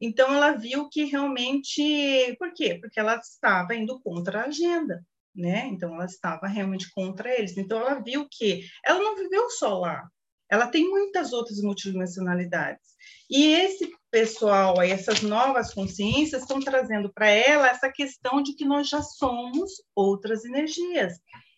[0.00, 2.78] então ela viu que realmente, por quê?
[2.80, 5.04] Porque ela estava indo contra a agenda,
[5.34, 5.66] né?
[5.66, 7.56] Então ela estava realmente contra eles.
[7.58, 10.10] Então ela viu que ela não viveu só lá,
[10.50, 12.90] ela tem muitas outras multidimensionalidades.
[13.30, 18.88] E esse pessoal, essas novas consciências, estão trazendo para ela essa questão de que nós
[18.88, 21.14] já somos outras energias.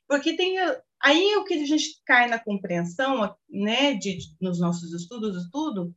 [0.07, 0.57] Porque tem
[1.01, 5.95] aí o que a gente cai na compreensão, né, de, de nos nossos estudos tudo,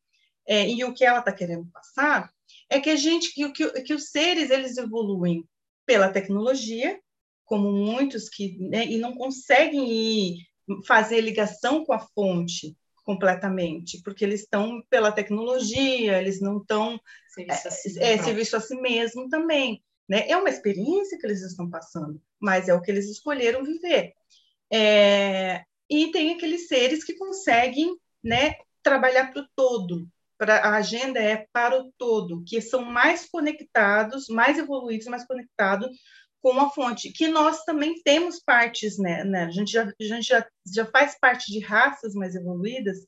[0.47, 2.31] é, e o que ela está querendo passar,
[2.69, 5.43] é que a gente, que, que, que os seres eles evoluem
[5.85, 6.97] pela tecnologia,
[7.43, 10.37] como muitos que né, e não conseguem ir
[10.87, 17.67] fazer ligação com a fonte completamente, porque eles estão pela tecnologia, eles não estão serviço,
[17.67, 19.81] assim, é, é serviço a si mesmo também.
[20.09, 20.27] Né?
[20.27, 24.13] É uma experiência que eles estão passando, mas é o que eles escolheram viver.
[24.73, 31.19] É, e tem aqueles seres que conseguem né, trabalhar para o todo, pra, a agenda
[31.19, 35.95] é para o todo, que são mais conectados, mais evoluídos, mais conectados
[36.45, 39.23] com a fonte, que nós também temos partes, né?
[39.23, 39.45] né?
[39.45, 42.99] A, gente já, a gente já, já faz parte de raças mais evoluídas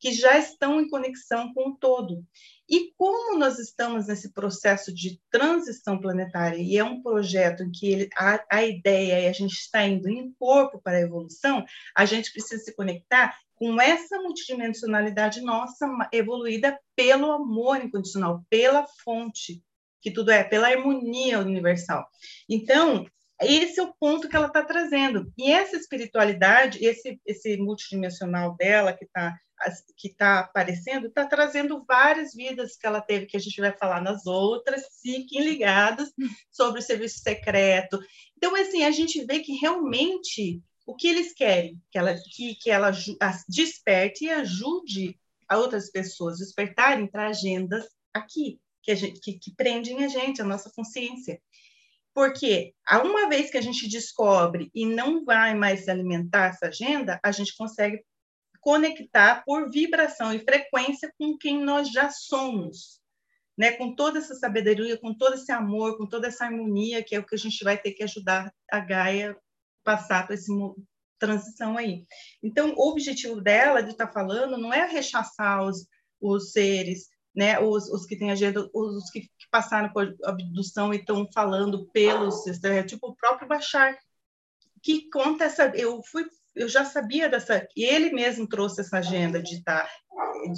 [0.00, 2.24] que já estão em conexão com o todo.
[2.68, 7.92] E como nós estamos nesse processo de transição planetária, e é um projeto em que
[7.92, 11.64] ele, a, a ideia é a gente está indo em corpo para a evolução,
[11.96, 19.62] a gente precisa se conectar com essa multidimensionalidade nossa evoluída pelo amor incondicional, pela fonte,
[20.00, 22.06] que tudo é, pela harmonia universal.
[22.48, 23.06] Então,
[23.40, 25.32] esse é o ponto que ela está trazendo.
[25.36, 29.36] E essa espiritualidade, esse, esse multidimensional dela, que está
[29.96, 34.00] que está aparecendo, está trazendo várias vidas que ela teve, que a gente vai falar
[34.00, 36.10] nas outras, fiquem ligados,
[36.50, 38.00] sobre o serviço secreto.
[38.36, 41.80] Então, assim, a gente vê que realmente o que eles querem?
[41.90, 42.90] Que ela, que, que ela
[43.48, 50.04] desperte e ajude a outras pessoas despertarem para agendas aqui, que, gente, que, que prendem
[50.04, 51.40] a gente, a nossa consciência.
[52.14, 57.30] Porque uma vez que a gente descobre e não vai mais alimentar essa agenda, a
[57.30, 58.02] gente consegue
[58.60, 63.00] conectar por vibração e frequência com quem nós já somos,
[63.56, 63.72] né?
[63.72, 67.24] Com toda essa sabedoria, com todo esse amor, com toda essa harmonia que é o
[67.24, 69.36] que a gente vai ter que ajudar a Gaia
[69.82, 70.52] passar por essa
[71.18, 72.04] transição aí.
[72.42, 75.86] Então, o objetivo dela de estar tá falando não é rechaçar os,
[76.20, 80.92] os seres, né, os, os que têm agenda, os, os que, que, passaram por abdução
[80.92, 82.44] e estão falando pelos,
[82.86, 83.96] tipo o próprio Bachar,
[84.82, 85.72] que conta essa.
[85.74, 89.88] Eu fui eu já sabia dessa, e ele mesmo trouxe essa agenda de estar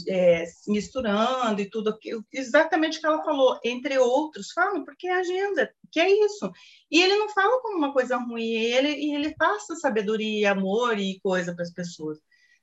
[0.09, 1.99] é, misturando e tudo,
[2.33, 6.51] exatamente o que ela falou, entre outros, falam, porque é agenda, que é isso.
[6.91, 11.55] E ele não fala como uma coisa ruim, ele, ele passa sabedoria, amor e coisa
[11.55, 12.19] para as pessoas.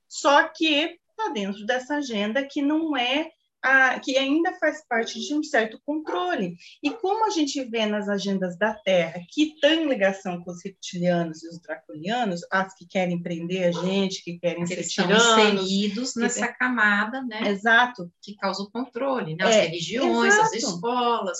[0.08, 3.30] Só que está dentro dessa agenda que não é
[3.62, 6.56] a, que ainda faz parte de um certo controle.
[6.82, 11.42] E como a gente vê nas agendas da Terra, que tem ligação com os reptilianos
[11.42, 15.62] e os draconianos, as que querem prender a gente, que querem que ser eles tiranos.
[15.62, 16.56] inseridos nessa tem...
[16.56, 17.48] camada, né?
[17.48, 18.10] Exato.
[18.22, 19.44] Que causa o controle, né?
[19.44, 20.46] As é, religiões, exato.
[20.46, 21.38] as escolas.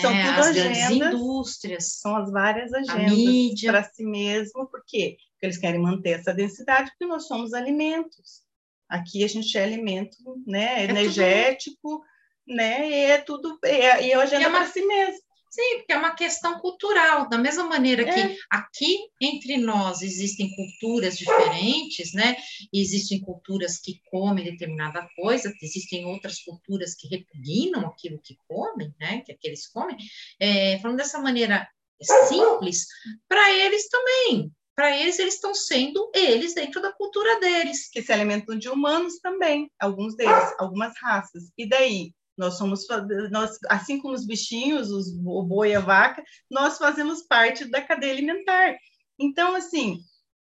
[0.00, 1.92] São é, as agendas, grandes indústrias.
[2.00, 5.16] São as várias agendas para si mesmo, por quê?
[5.32, 8.42] Porque eles querem manter essa densidade, porque nós somos alimentos.
[8.90, 12.02] Aqui a gente é alimento né, é energético,
[12.46, 12.88] né?
[12.90, 13.58] E é tudo.
[13.64, 14.58] É, e hoje é, é uma...
[14.58, 15.20] para si mesmo.
[15.50, 17.28] Sim, porque é uma questão cultural.
[17.28, 18.12] Da mesma maneira é.
[18.12, 22.36] que aqui entre nós existem culturas diferentes, né?
[22.72, 29.22] existem culturas que comem determinada coisa, existem outras culturas que repugnam aquilo que comem, né?
[29.26, 29.96] Que aqueles comem.
[30.38, 31.68] É, falando dessa maneira
[32.00, 32.86] simples,
[33.28, 37.90] para eles também para eles, eles estão sendo eles dentro da cultura deles.
[37.90, 41.52] Que se alimentam de humanos também, alguns deles, algumas raças.
[41.58, 42.14] E daí?
[42.34, 42.86] Nós somos,
[43.30, 48.14] nós, assim como os bichinhos, os, o boi a vaca, nós fazemos parte da cadeia
[48.14, 48.74] alimentar.
[49.18, 49.98] Então, assim,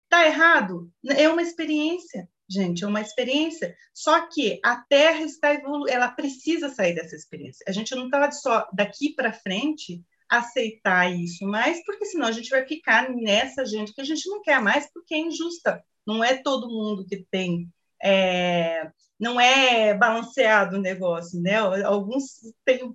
[0.09, 0.91] tá errado?
[1.07, 3.73] É uma experiência, gente, é uma experiência.
[3.93, 7.63] Só que a Terra está evoluindo, ela precisa sair dessa experiência.
[7.65, 12.49] A gente não está só daqui para frente aceitar isso mais, porque senão a gente
[12.49, 15.83] vai ficar nessa gente que a gente não quer mais, porque é injusta.
[16.05, 17.67] Não é todo mundo que tem,
[18.01, 21.55] é, não é balanceado o negócio, né?
[21.83, 22.41] Alguns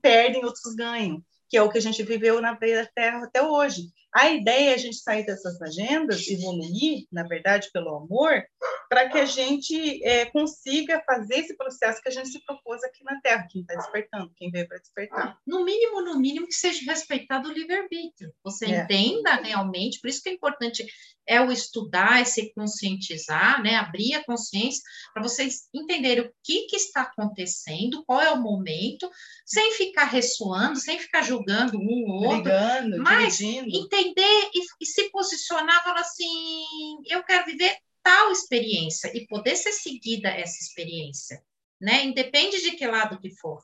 [0.01, 3.83] perdem, outros ganham, que é o que a gente viveu na Terra até hoje.
[4.12, 8.44] A ideia é a gente sair dessas agendas, evoluir, na verdade, pelo amor,
[8.88, 13.05] para que a gente é, consiga fazer esse processo que a gente se propôs aqui
[13.05, 15.38] na Terra, quem está despertando, quem veio para despertar.
[15.46, 18.33] No mínimo, no mínimo, que seja respeitado o livre-arbítrio.
[18.42, 18.83] Você é.
[18.83, 20.85] entenda realmente, por isso que é importante
[21.31, 23.77] é o estudar, é se conscientizar, né?
[23.77, 24.83] abrir a consciência,
[25.14, 29.09] para vocês entenderem o que, que está acontecendo, qual é o momento,
[29.46, 35.11] sem ficar ressoando, sem ficar julgando um ou outro, Brigando, mas entender e, e se
[35.11, 36.65] posicionar, falar assim,
[37.07, 41.43] eu quero viver tal experiência e poder ser seguida essa experiência,
[41.81, 42.05] né?
[42.05, 43.62] Independe de que lado que for.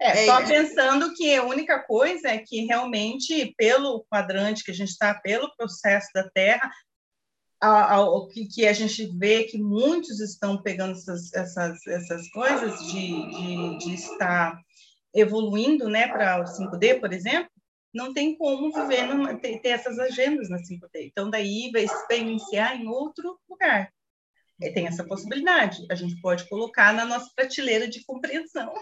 [0.00, 4.74] É, é, só pensando que a única coisa é que realmente, pelo quadrante que a
[4.74, 6.70] gente está, pelo processo da Terra,
[7.62, 13.30] o que, que, a gente vê que muitos estão pegando essas, essas, essas coisas de,
[13.30, 14.60] de, de estar
[15.14, 17.50] evoluindo né, para o 5D, por exemplo,
[17.94, 21.06] não tem como viver numa, ter, ter, essas agendas na 5D.
[21.06, 23.92] Então, daí vai experienciar em outro lugar.
[24.60, 25.86] E tem essa possibilidade.
[25.90, 28.72] A gente pode colocar na nossa prateleira de compreensão.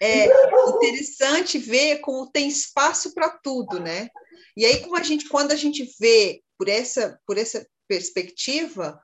[0.00, 0.26] É
[0.68, 4.08] interessante ver como tem espaço para tudo, né?
[4.56, 9.00] E aí, como a gente, quando a gente vê por essa, por essa perspectiva,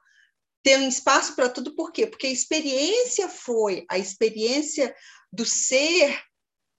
[0.63, 2.07] tem um espaço para tudo, por quê?
[2.07, 4.95] Porque a experiência foi a experiência
[5.33, 6.21] do ser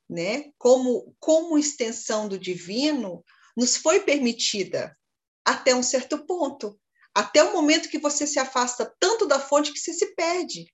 [0.10, 3.24] né, como, como extensão do divino,
[3.56, 4.98] nos foi permitida
[5.46, 6.80] até um certo ponto,
[7.14, 10.66] até o momento que você se afasta tanto da fonte que você se perde.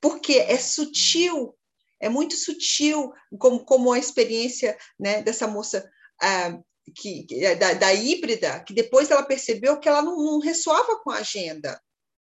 [0.00, 1.54] Porque é sutil,
[2.00, 5.88] é muito sutil, como, como a experiência né, dessa moça
[6.20, 6.58] ah,
[6.94, 11.18] que, da, da, híbrida, que depois ela percebeu que ela não, não ressoava com a
[11.18, 11.80] agenda.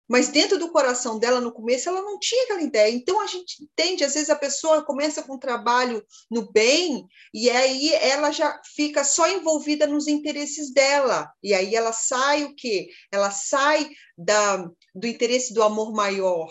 [0.09, 2.91] Mas dentro do coração dela, no começo, ela não tinha aquela ideia.
[2.91, 7.51] Então, a gente entende, às vezes a pessoa começa com um trabalho no bem, e
[7.51, 11.31] aí ela já fica só envolvida nos interesses dela.
[11.43, 12.89] E aí ela sai o quê?
[13.13, 14.57] Ela sai da,
[14.95, 16.51] do interesse do amor maior.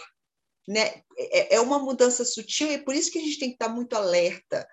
[0.68, 1.02] Né?
[1.18, 3.96] É, é uma mudança sutil, e por isso que a gente tem que estar muito
[3.96, 4.68] alerta.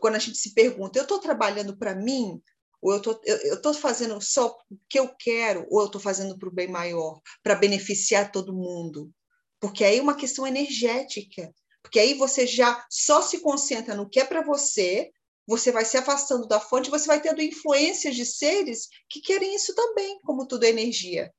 [0.00, 2.40] Quando a gente se pergunta, eu estou trabalhando para mim?
[2.84, 6.50] Ou eu tô, estou fazendo só o que eu quero, ou eu estou fazendo para
[6.50, 9.10] o bem maior, para beneficiar todo mundo.
[9.58, 11.50] Porque aí é uma questão energética,
[11.82, 15.10] porque aí você já só se concentra no que é para você,
[15.46, 19.74] você vai se afastando da fonte, você vai tendo influências de seres que querem isso
[19.74, 21.32] também, como tudo é energia.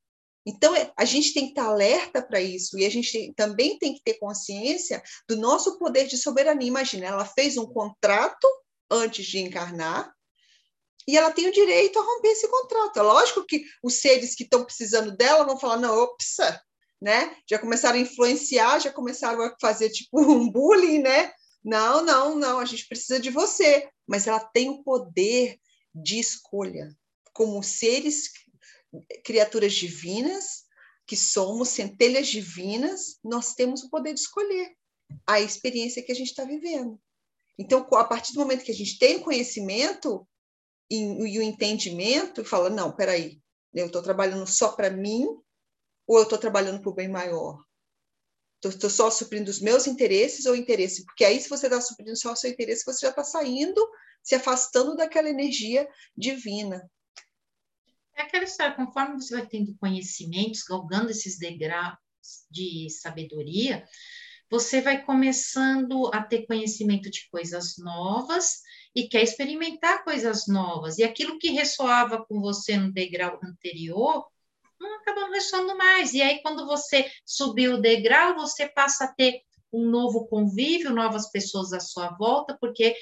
[0.47, 3.77] Então, é, a gente tem que estar alerta para isso, e a gente tem, também
[3.77, 6.67] tem que ter consciência do nosso poder de soberania.
[6.67, 8.47] Imagina, ela fez um contrato
[8.89, 10.11] antes de encarnar,
[11.07, 12.97] e ela tem o direito a romper esse contrato.
[12.97, 16.37] É lógico que os seres que estão precisando dela vão falar, não, ops,
[17.01, 17.35] né?
[17.49, 21.31] Já começaram a influenciar, já começaram a fazer tipo um bullying, né?
[21.63, 23.89] Não, não, não, a gente precisa de você.
[24.07, 25.59] Mas ela tem o poder
[25.93, 26.95] de escolha.
[27.33, 28.31] Como seres,
[29.23, 30.65] criaturas divinas,
[31.05, 34.75] que somos centelhas divinas, nós temos o poder de escolher
[35.27, 36.99] a experiência que a gente está vivendo.
[37.57, 40.27] Então, a partir do momento que a gente tem conhecimento,
[40.89, 43.41] e, e o entendimento fala, não, peraí,
[43.73, 45.25] eu estou trabalhando só para mim
[46.07, 47.63] ou eu estou trabalhando para o bem maior?
[48.63, 51.05] Estou só suprindo os meus interesses ou interesse?
[51.05, 53.79] Porque aí, se você está suprindo só o seu interesse, você já está saindo,
[54.23, 56.89] se afastando daquela energia divina.
[58.15, 61.97] É aquela história, conforme você vai tendo conhecimentos, galgando esses degraus
[62.49, 63.85] de sabedoria,
[64.49, 68.61] você vai começando a ter conhecimento de coisas novas
[68.95, 70.97] e quer experimentar coisas novas.
[70.97, 74.25] E aquilo que ressoava com você no degrau anterior,
[74.79, 76.13] não acaba ressoando mais.
[76.13, 79.41] E aí, quando você subiu o degrau, você passa a ter
[79.71, 82.95] um novo convívio, novas pessoas à sua volta, porque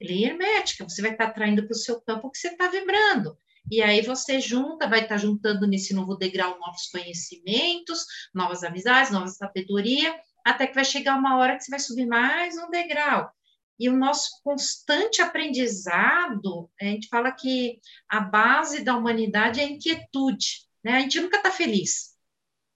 [0.00, 3.36] lei hermética, você vai estar atraindo para o seu campo o que você está vibrando.
[3.70, 9.28] E aí você junta, vai estar juntando nesse novo degrau novos conhecimentos, novas amizades, nova
[9.28, 10.14] sabedoria,
[10.44, 13.30] até que vai chegar uma hora que você vai subir mais um degrau.
[13.78, 19.68] E o nosso constante aprendizado, a gente fala que a base da humanidade é a
[19.68, 20.92] inquietude, né?
[20.92, 22.14] A gente nunca está feliz.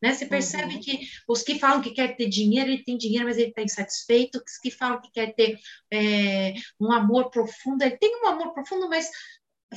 [0.01, 0.15] Né?
[0.15, 0.81] Você percebe uhum.
[0.81, 4.39] que os que falam que quer ter dinheiro, ele tem dinheiro, mas ele está insatisfeito.
[4.39, 5.59] Os que falam que quer ter
[5.93, 9.11] é, um amor profundo, ele tem um amor profundo, mas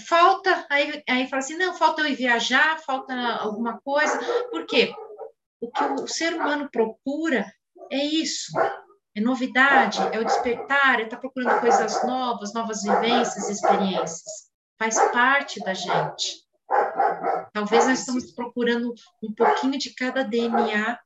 [0.07, 0.65] falta.
[0.69, 4.19] Aí, aí fala assim: não, falta eu ir viajar, falta alguma coisa.
[4.49, 4.93] Por quê?
[5.59, 7.51] O que o ser humano procura
[7.91, 8.51] é isso:
[9.15, 14.49] é novidade, é o despertar, é estar tá procurando coisas novas, novas vivências, experiências.
[14.79, 16.41] Faz parte da gente.
[17.53, 20.97] Talvez nós estamos procurando um pouquinho de cada DNA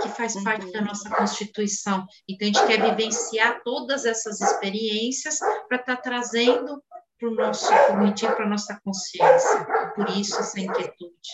[0.00, 2.06] que faz parte da nossa constituição.
[2.28, 5.38] Então, a gente quer vivenciar todas essas experiências
[5.68, 6.82] para estar tá trazendo
[7.18, 9.66] para o nosso cognitivo, para a nossa consciência.
[9.96, 11.30] Por isso, essa inquietude.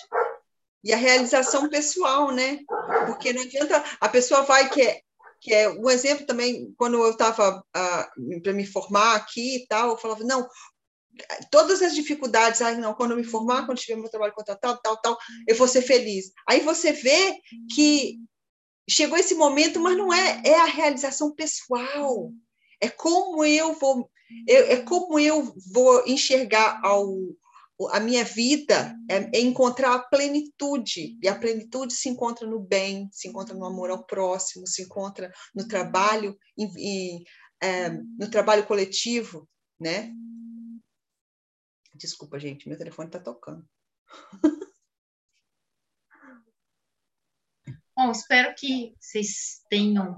[0.83, 2.61] E a realização pessoal, né?
[3.07, 5.04] Porque não adianta, a pessoa vai que
[5.45, 8.11] que é um exemplo também, quando eu estava ah,
[8.43, 10.49] para me formar aqui e tal, eu falava, não,
[11.51, 14.97] todas as dificuldades, ai, não, quando eu me formar, quando tiver meu trabalho contratado, tal,
[14.97, 16.33] tal, eu vou ser feliz.
[16.49, 17.39] Aí você vê
[17.75, 18.19] que
[18.89, 22.33] chegou esse momento, mas não é, é a realização pessoal,
[22.81, 24.11] é como eu vou,
[24.49, 27.07] é como eu vou enxergar ao,
[27.91, 33.09] a minha vida é, é, encontrar a plenitude, e a plenitude se encontra no bem,
[33.13, 36.39] se encontra no amor ao próximo, se encontra no trabalho,
[37.63, 39.49] é, no trabalho coletivo,
[39.81, 40.13] né?
[41.95, 43.69] Desculpa, gente, meu telefone está tocando.
[47.97, 50.17] Bom, espero que vocês tenham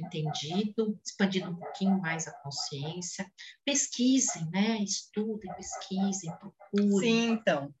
[0.00, 3.30] entendido, expandindo um pouquinho mais a consciência.
[3.64, 4.78] Pesquisem, né?
[4.82, 7.00] Estudem, pesquisem, procurem.
[7.00, 7.74] Sim, então,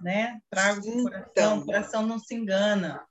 [0.00, 0.40] né?
[0.50, 1.58] Traga o coração, então.
[1.58, 3.04] o coração não se engana,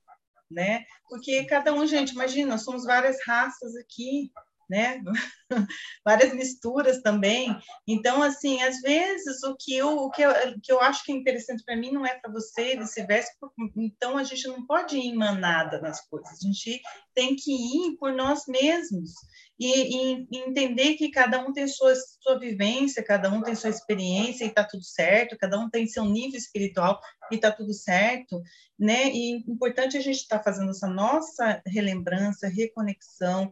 [0.49, 0.85] né?
[1.09, 4.31] Porque cada um, gente, imagina, nós somos várias raças aqui,
[4.69, 5.01] né?
[6.05, 7.55] Várias misturas também.
[7.87, 11.15] Então, assim, às vezes o que eu, o que eu, que eu acho que é
[11.15, 13.31] interessante para mim não é para você e vice-versa.
[13.75, 16.31] Então, a gente não pode ir em manada nas coisas.
[16.31, 16.81] A gente
[17.13, 19.11] tem que ir por nós mesmos.
[19.59, 24.43] e, e, entender que cada um tem sua, sua vivência, cada um tem sua experiência
[24.43, 26.99] e está tudo certo, cada um tem seu nível espiritual
[27.31, 28.41] e está tudo certo,
[28.77, 29.09] né?
[29.09, 33.49] E importante a gente estar tá fazendo essa nossa relembrança, reconexão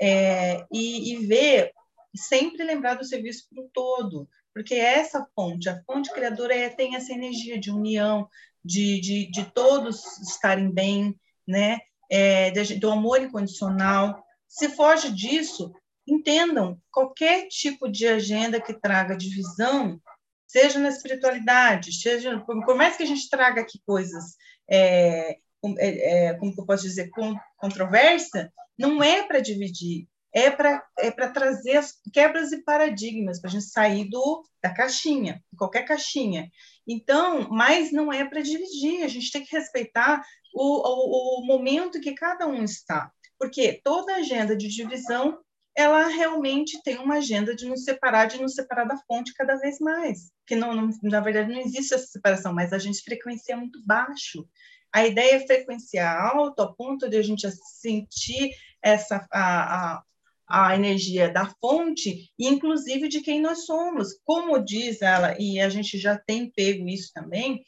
[0.00, 1.72] é, e, e ver,
[2.14, 6.68] sempre lembrar do serviço para o todo, porque é essa fonte, a fonte criadora é,
[6.68, 8.28] tem essa energia de união,
[8.64, 11.14] de, de, de todos estarem bem,
[11.46, 11.78] né?
[12.10, 15.72] É, de, do amor incondicional, se foge disso,
[16.06, 20.00] entendam qualquer tipo de agenda que traga divisão,
[20.46, 24.36] seja na espiritualidade, seja por mais que a gente traga aqui coisas,
[24.70, 25.36] é,
[25.78, 31.10] é, é, como eu posso dizer, com, controversa, não é para dividir, é para é
[31.10, 36.50] trazer as quebras e paradigmas, para a gente sair do, da caixinha, qualquer caixinha.
[36.86, 40.22] Então, mas não é para dividir, a gente tem que respeitar
[40.54, 43.10] o, o, o momento que cada um está.
[43.38, 45.38] Porque toda agenda de divisão,
[45.76, 49.78] ela realmente tem uma agenda de nos separar, de nos separar da fonte cada vez
[49.78, 50.30] mais.
[50.46, 54.46] Que não, não, na verdade não existe essa separação, mas a gente frequencia muito baixo.
[54.92, 57.46] A ideia é frequenciar alto, ao ponto de a gente
[57.80, 58.50] sentir
[58.82, 60.02] essa a, a,
[60.48, 64.18] a energia da fonte, e inclusive de quem nós somos.
[64.24, 67.64] Como diz ela, e a gente já tem pego isso também,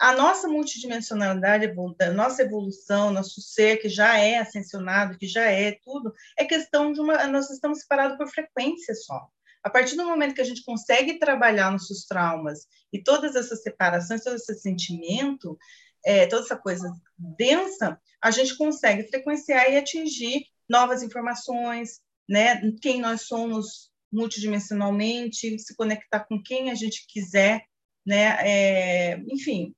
[0.00, 1.70] a nossa multidimensionalidade,
[2.00, 6.90] a nossa evolução, nosso ser que já é ascensionado, que já é tudo, é questão
[6.90, 7.26] de uma.
[7.26, 9.28] Nós estamos separados por frequência só.
[9.62, 14.24] A partir do momento que a gente consegue trabalhar nossos traumas e todas essas separações,
[14.24, 15.58] todo esse sentimento,
[16.04, 22.60] é, toda essa coisa densa, a gente consegue frequenciar e atingir novas informações, né?
[22.80, 27.64] Quem nós somos multidimensionalmente, se conectar com quem a gente quiser,
[28.06, 28.36] né?
[28.40, 29.74] É, enfim,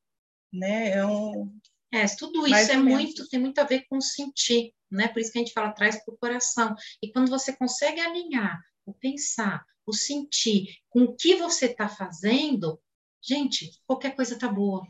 [0.53, 0.91] né?
[0.91, 1.53] É, um,
[1.93, 5.09] é tudo isso é muito, tem muito a ver com sentir, né?
[5.09, 6.75] Por isso que a gente fala traz para o coração.
[7.03, 12.81] E quando você consegue alinhar o pensar, o sentir com o que você está fazendo,
[13.23, 14.87] gente, qualquer coisa tá boa.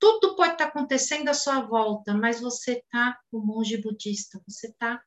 [0.00, 4.68] Tudo pode estar tá acontecendo à sua volta, mas você está o monge budista, você
[4.68, 5.00] está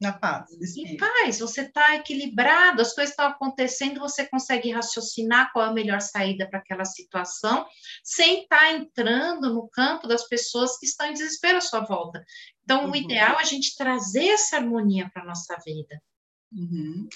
[0.00, 0.76] na paz.
[0.76, 5.72] Em paz, você está equilibrado, as coisas estão acontecendo, você consegue raciocinar qual é a
[5.72, 7.66] melhor saída para aquela situação,
[8.04, 12.22] sem estar tá entrando no campo das pessoas que estão em desespero à sua volta.
[12.62, 12.92] Então, uhum.
[12.92, 16.00] o ideal é a gente trazer essa harmonia para a nossa vida.
[16.52, 17.08] Uhum.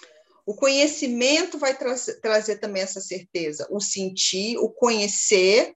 [0.47, 5.75] O conhecimento vai tra trazer também essa certeza, o sentir, o conhecer,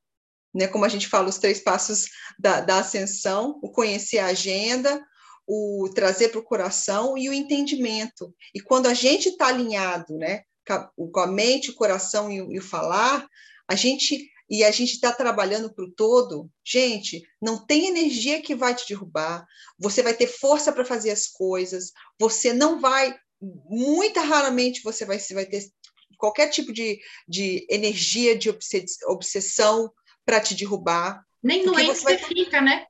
[0.55, 2.07] né, como a gente fala, os três passos
[2.39, 5.05] da, da ascensão, o conhecer a agenda,
[5.47, 8.35] o trazer para o coração e o entendimento.
[8.55, 10.43] E quando a gente está alinhado, né,
[10.97, 13.27] com a mente, o coração e o, e o falar,
[13.69, 18.55] a gente e a gente está trabalhando para o todo, gente, não tem energia que
[18.55, 19.45] vai te derrubar.
[19.79, 21.93] Você vai ter força para fazer as coisas.
[22.21, 25.67] Você não vai, muito raramente você vai, vai ter
[26.19, 28.55] qualquer tipo de, de energia de
[29.07, 29.91] obsessão
[30.25, 31.25] para te derrubar.
[31.43, 32.19] Nem doente você, vai...
[32.19, 32.87] você fica, né?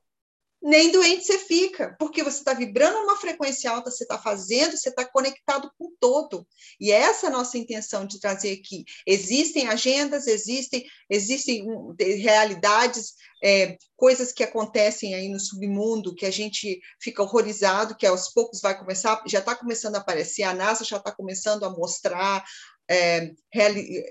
[0.65, 4.89] nem doente você fica, porque você está vibrando uma frequência alta, você está fazendo, você
[4.89, 6.47] está conectado com o todo.
[6.79, 8.83] E essa é a nossa intenção de trazer aqui.
[9.05, 11.67] Existem agendas, existem, existem
[11.99, 13.13] realidades,
[13.43, 18.59] é, coisas que acontecem aí no submundo que a gente fica horrorizado, que aos poucos
[18.59, 22.43] vai começar, já está começando a aparecer, a NASA já está começando a mostrar
[22.89, 23.33] é,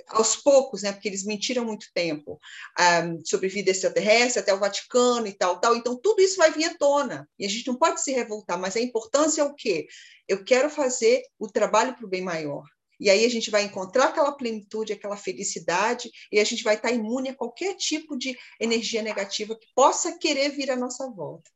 [0.09, 2.41] aos poucos, né, porque eles mentiram muito tempo
[2.79, 5.77] um, sobre vida extraterrestre, até o Vaticano e tal, tal.
[5.77, 7.29] Então, tudo isso vai vir à tona.
[7.39, 9.87] E a gente não pode se revoltar, mas a importância é o quê?
[10.27, 12.65] Eu quero fazer o trabalho para o bem maior.
[12.99, 16.93] E aí a gente vai encontrar aquela plenitude, aquela felicidade, e a gente vai estar
[16.93, 21.51] imune a qualquer tipo de energia negativa que possa querer vir à nossa volta.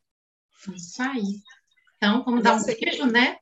[0.75, 1.41] Isso aí.
[1.97, 3.39] Então, vamos dar um beijo, né?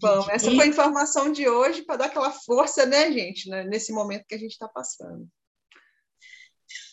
[0.00, 3.92] Bom, essa foi a informação de hoje para dar aquela força, né, gente, né, nesse
[3.92, 5.28] momento que a gente está passando.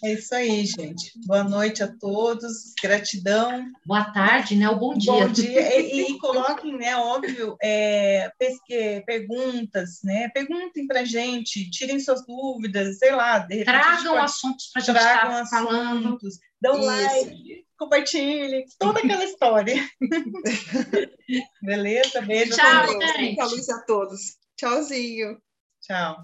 [0.04, 1.12] É isso aí, gente.
[1.26, 3.66] Boa noite a todos, gratidão.
[3.86, 4.70] Boa tarde, né?
[4.70, 5.12] O bom dia.
[5.12, 5.80] Bom dia.
[5.80, 10.30] E, e coloquem, né, óbvio, é, pesque, perguntas, né?
[10.30, 13.40] Perguntem para gente, tirem suas dúvidas, sei lá.
[13.40, 16.18] De tragam pode, assuntos para a gente estar falando.
[16.60, 16.86] Dão Isso.
[16.86, 19.76] like, compartilhem, toda aquela história.
[21.64, 22.22] Beleza?
[22.22, 22.56] Beijo.
[22.56, 23.22] Tchau, gente.
[23.22, 24.38] Muita luz a todos.
[24.56, 25.42] Tchauzinho.
[25.82, 26.22] Tchau.